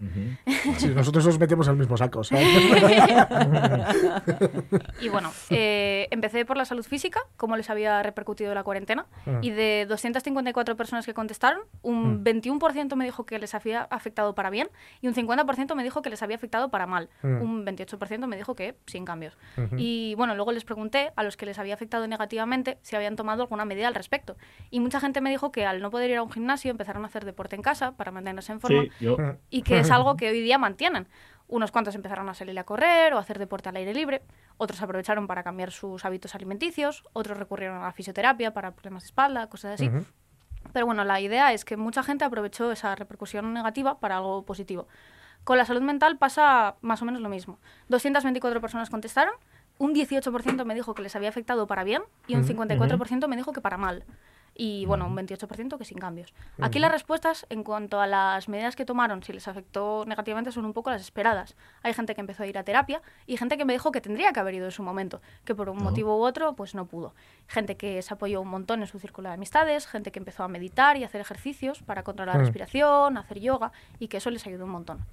[0.77, 2.49] Sí, nosotros nos metemos al mismo saco, ¿sabes?
[5.01, 9.07] Y bueno, eh, empecé por la salud física, cómo les había repercutido la cuarentena.
[9.43, 12.25] Y de 254 personas que contestaron, un Mm.
[12.25, 14.69] 21% me dijo que les había afectado para bien
[15.01, 17.09] y un 50% me dijo que les había afectado para mal.
[17.23, 17.43] Mm.
[17.43, 19.37] Un 28% me dijo que sin cambios.
[19.77, 23.43] Y bueno, luego les pregunté a los que les había afectado negativamente si habían tomado
[23.43, 24.37] alguna medida al respecto.
[24.71, 27.07] Y mucha gente me dijo que al no poder ir a un gimnasio empezaron a
[27.07, 29.17] hacer deporte en casa para mantenerse en forma Sí, yo.
[29.51, 31.09] y que es algo que hoy día mantienen.
[31.51, 34.21] Unos cuantos empezaron a salir a correr o a hacer deporte al aire libre,
[34.59, 39.07] otros aprovecharon para cambiar sus hábitos alimenticios, otros recurrieron a la fisioterapia para problemas de
[39.07, 39.91] espalda, cosas así.
[40.73, 44.87] Pero bueno, la idea es que mucha gente aprovechó esa repercusión negativa para algo positivo.
[45.45, 47.59] Con la salud mental pasa más o menos lo mismo.
[47.89, 49.33] 224 personas contestaron,
[49.79, 53.37] un 18% me dijo que les había afectado para bien y un Ujú, 54% me
[53.37, 54.05] dijo que para mal.
[54.61, 56.35] Y bueno, un 28% que sin cambios.
[56.61, 60.65] Aquí las respuestas en cuanto a las medidas que tomaron, si les afectó negativamente, son
[60.65, 61.55] un poco las esperadas.
[61.85, 64.33] Hay gente que empezó a ir a terapia y gente que me dijo que tendría
[64.33, 67.15] que haber ido en su momento, que por un motivo u otro pues no pudo.
[67.47, 70.49] Gente que se apoyó un montón en su círculo de amistades, gente que empezó a
[70.49, 74.65] meditar y hacer ejercicios para controlar la respiración, hacer yoga y que eso les ayudó
[74.65, 75.07] un montón.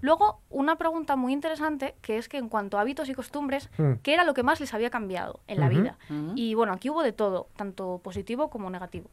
[0.00, 3.94] Luego, una pregunta muy interesante, que es que en cuanto a hábitos y costumbres, Mm.
[4.02, 5.98] ¿qué era lo que más les había cambiado en la vida?
[6.36, 9.10] Y bueno, aquí hubo de todo, tanto positivo como negativo.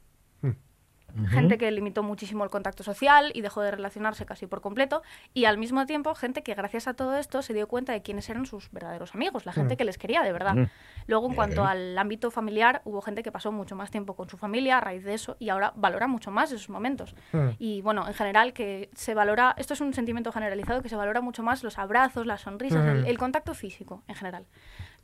[1.30, 5.02] Gente que limitó muchísimo el contacto social y dejó de relacionarse casi por completo.
[5.34, 8.30] Y al mismo tiempo, gente que gracias a todo esto se dio cuenta de quiénes
[8.30, 10.70] eran sus verdaderos amigos, la gente que les quería de verdad.
[11.08, 11.36] Luego, en Bien.
[11.36, 14.82] cuanto al ámbito familiar, hubo gente que pasó mucho más tiempo con su familia a
[14.82, 17.16] raíz de eso y ahora valora mucho más esos momentos.
[17.60, 21.22] Y bueno, en general, que se valora, esto es un sentimiento generalizado, que se valora
[21.22, 24.46] mucho más los abrazos, las sonrisas, el, el contacto físico en general.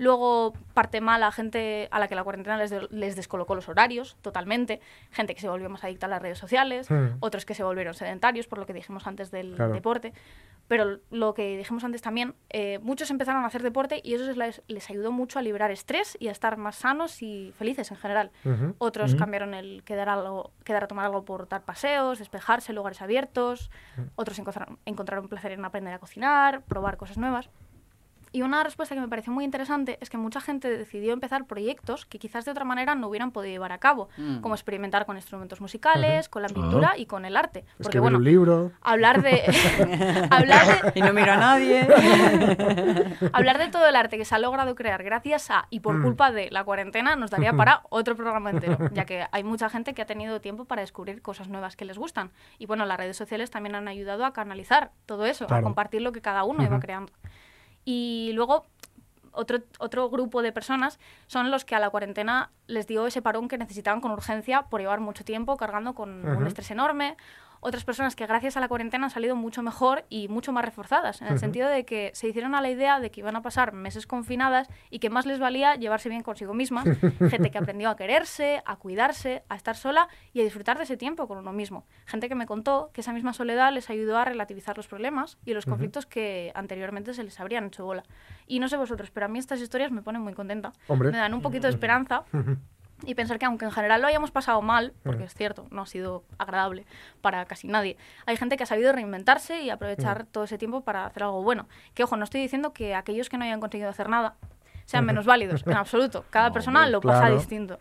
[0.02, 4.18] Luego, parte mala, gente a la que la cuarentena les, de- les descolocó los horarios
[4.24, 4.82] totalmente,
[5.12, 7.18] gente que se volvió más adicta a las redes sociales, Mm.
[7.20, 9.74] otros que se volvieron sedentarios, por lo que dijimos antes del Claro.
[9.74, 10.12] deporte.
[10.68, 14.64] Pero lo que dijimos antes también, eh, muchos empezaron a hacer deporte y eso les,
[14.68, 18.32] les ayudó mucho a liberar estrés y a estar más sanos y felices en general.
[18.80, 23.70] Otros cambiaron el quedar, algo, quedar a tomar algo por dar paseos, despejarse, lugares abiertos.
[23.97, 24.02] Mm.
[24.16, 27.52] Otros encontraron, encontraron placer en aprender a cocinar, probar cosas nuevas.
[28.34, 32.05] Y una respuesta que me pareció muy interesante es que mucha gente decidió empezar proyectos
[32.05, 34.39] que quizás de otra manera no hubieran podido llevar a cabo, Mm.
[34.39, 36.97] como experimentar con instrumentos musicales, con la pintura Ah.
[36.97, 37.65] y con el arte.
[37.82, 38.71] Porque bueno, un libro.
[38.82, 39.41] hablar de
[40.32, 41.88] hablar de Y no miro a nadie.
[43.34, 46.03] hablar de todo el arte que se ha logrado crear gracias a y por Mm.
[46.03, 49.93] culpa de la cuarentena nos daría para otro programa entero, ya que hay mucha gente
[49.93, 52.32] que ha tenido tiempo para descubrir cosas nuevas que les gustan.
[52.59, 56.11] Y bueno, las redes sociales también han ayudado a canalizar todo eso, a compartir lo
[56.11, 57.11] que cada uno iba creando.
[57.86, 58.65] Y luego
[59.32, 63.47] otro, otro grupo de personas son los que a la cuarentena les dio ese parón
[63.47, 67.17] que necesitaban con urgencia por llevar mucho tiempo cargando con un estrés enorme.
[67.64, 71.22] Otras personas que gracias a la cuarentena han salido mucho mejor y mucho más reforzadas,
[71.22, 71.39] en el Ujú.
[71.41, 74.68] sentido de que se hicieron a la idea de que iban a pasar meses confinadas
[74.89, 76.86] y que más les valía llevarse bien consigo mismas.
[77.30, 80.97] Gente que aprendió a quererse, a cuidarse, a estar sola y a disfrutar de ese
[80.97, 81.86] tiempo con uno mismo.
[82.07, 85.53] Gente que me contó que esa misma soledad les ayudó a relativizar los problemas y
[85.53, 88.03] los conflictos que anteriormente se les habrían hecho bola.
[88.47, 90.74] Y no sé vosotros, pero a mí estas historias me ponen muy contenta.
[90.88, 91.12] Hombre.
[91.12, 92.24] Me dan un poquito de esperanza
[93.06, 95.28] y pensar que aunque en general lo hayamos pasado mal, porque Mm.
[95.28, 96.86] es cierto, no ha sido agradable
[97.22, 100.28] para casi nadie, hay gente que ha sabido reinventarse y aprovechar Mm.
[100.28, 101.68] todo ese tiempo para hacer algo bueno.
[101.93, 104.36] Que ojo, no estoy diciendo que aquellos que no hayan conseguido hacer nada
[104.86, 106.26] sean menos válidos, en absoluto.
[106.30, 107.38] Cada persona lo pasa Claro.
[107.38, 107.80] distinto.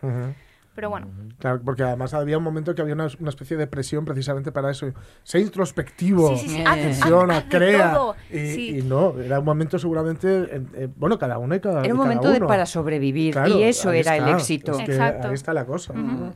[0.81, 1.09] Pero bueno,
[1.39, 4.71] Claro, porque además había un momento que había una, una especie de presión precisamente para
[4.71, 4.93] eso.
[5.23, 7.99] Sé introspectivo, Sí, sí, sí, haz- reflexiona, haz de crea.
[8.31, 12.01] Y, no, era un momento seguramente, eh, eh, bueno, cada uno y cada Era un
[12.01, 14.37] cada momento de para sobrevivir Claro, y eso era el está.
[14.37, 14.73] éxito.
[14.73, 15.29] Es que Exacto.
[15.29, 15.93] Ahí está la cosa.
[15.93, 16.33] Ujú.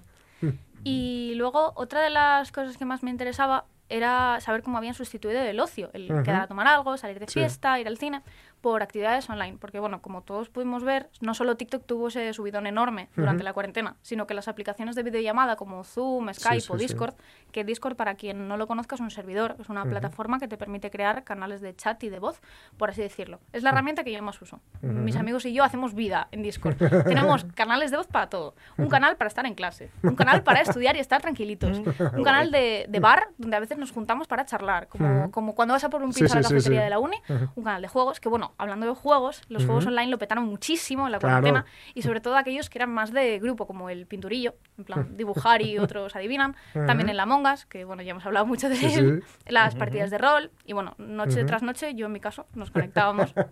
[0.84, 5.40] Y luego, otra de las cosas que más me interesaba era saber cómo habían sustituido
[5.40, 6.22] el ocio, el Ujú.
[6.22, 7.40] quedar a tomar algo, salir de Sí.
[7.40, 8.22] fiesta, ir al cine,
[8.64, 9.58] por actividades online.
[9.60, 13.52] Porque, bueno, como todos pudimos ver, no solo TikTok tuvo ese subidón enorme durante la
[13.52, 16.86] cuarentena, sino que las aplicaciones de videollamada como Zoom, Skype sí, o sí.
[16.86, 17.14] Discord,
[17.52, 20.56] que Discord, para quien no lo conozca, es un servidor, es una plataforma que te
[20.56, 22.40] permite crear canales de chat y de voz,
[22.78, 23.38] por así decirlo.
[23.52, 24.60] Es la herramienta que yo más uso.
[24.80, 26.76] Mis amigos y yo hacemos vida en Discord.
[27.04, 28.54] Tenemos canales de voz para todo.
[28.78, 31.82] Un canal para estar en clase, un canal para estudiar y estar tranquilitos,
[32.14, 35.74] un canal de, de bar donde a veces nos juntamos para charlar, como, como cuando
[35.74, 37.18] vas a por un pizza a la cafetería de la uni,
[37.56, 41.06] un canal de juegos, que bueno, hablando de juegos, los juegos online lo petaron muchísimo
[41.06, 41.40] en la Claro.
[41.42, 45.16] cuarentena y sobre todo aquellos que eran más de grupo, como el pinturillo, en plan
[45.16, 46.54] dibujar y otros adivinan.
[46.72, 49.52] También en la Mongas, que bueno, ya hemos hablado mucho de Sí, él, sí.
[49.52, 53.32] las partidas de rol y bueno, noche tras noche, yo en mi caso, nos conectábamos.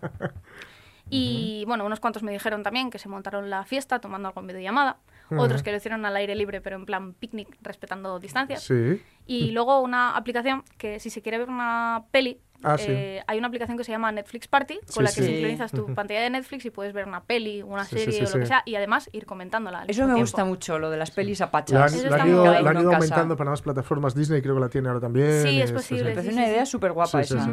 [1.09, 4.47] Y bueno, unos cuantos me dijeron también que se montaron la fiesta tomando algo en
[4.47, 4.97] videollamada.
[5.35, 8.63] Otros que lo hicieron al aire libre, pero en plan picnic, respetando distancias.
[8.63, 9.01] Sí.
[9.27, 12.85] Y luego una aplicación que si se quiere ver una peli, Ah, sí.
[12.89, 15.25] eh, hay una aplicación que se llama Netflix Party, con Sí, la que sí.
[15.25, 18.39] sincronizas tu pantalla de Netflix y puedes ver una peli, una serie sí, o lo
[18.41, 19.79] que sea, y además ir comentándola.
[19.81, 20.21] al Eso mismo me tiempo.
[20.31, 21.93] gusta mucho, lo de las pelis apachas.
[21.93, 24.15] han, Eso lo han está ido, han aumentando para más plataformas.
[24.15, 25.43] Disney creo que la tiene ahora también.
[25.43, 26.05] Sí, es posible.
[26.05, 26.71] Me parece una sí, idea sí.
[26.71, 27.45] súper guapa Sí, sí, esa.
[27.45, 27.51] sí.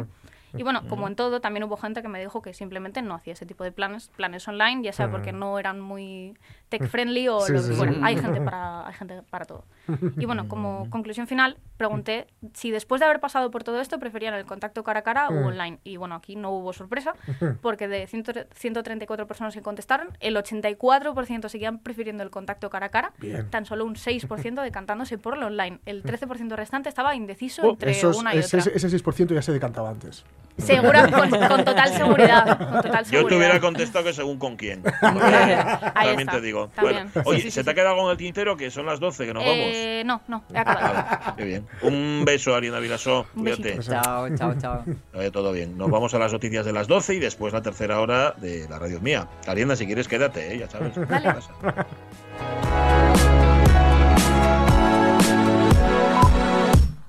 [0.57, 3.31] Y bueno, como en todo, también hubo gente que me dijo que simplemente no hacía
[3.33, 6.37] ese tipo de planes, planes online, ya sea porque no eran muy
[6.71, 7.77] tech friendly o Sí, lo sí, que sí.
[7.77, 7.93] fuera.
[8.01, 9.65] Hay gente para, hay gente para todo.
[10.17, 14.33] Y bueno, como conclusión final, pregunté si después de haber pasado por todo esto preferían
[14.33, 15.37] el contacto cara a cara Mm.
[15.37, 15.79] o online.
[15.83, 17.13] Y bueno, aquí no hubo sorpresa,
[17.61, 18.23] porque de 100
[18.55, 23.49] 134 personas que contestaron, el 84% seguían prefiriendo el contacto cara a cara, Bien.
[23.49, 25.79] tan solo un 6% decantándose por lo online.
[25.85, 28.71] El 13% restante estaba indeciso Oh, entre esos- una y ese, otra.
[28.73, 30.23] ese 6% ya se decantaba antes.
[30.57, 32.57] Segura, con, con total seguridad.
[32.71, 34.83] Con total Yo te hubiera contestado que según con quién.
[34.85, 36.60] Ahí También está, te digo.
[36.69, 37.09] También.
[37.13, 38.55] Bueno, oye, Sí, sí, ¿se sí, te ha quedado algo en el tintero?
[38.57, 39.57] Que son las 12, que nos vamos.
[39.59, 41.35] Eh, no, no, he acabado.
[41.37, 41.67] Qué bien.
[41.81, 43.25] Un beso, Ariana Vilasó.
[43.33, 43.79] Cuídate.
[43.79, 44.83] Chao, chao, chao.
[45.31, 45.77] Todo bien.
[45.77, 48.79] Nos vamos a las noticias de las 12 y después la tercera hora de la
[48.79, 49.27] radio mía.
[49.47, 50.59] Ariana, si quieres, quédate, ¿eh?
[50.59, 50.95] ya sabes.
[51.07, 51.33] Dale.
[51.33, 51.87] Pasa.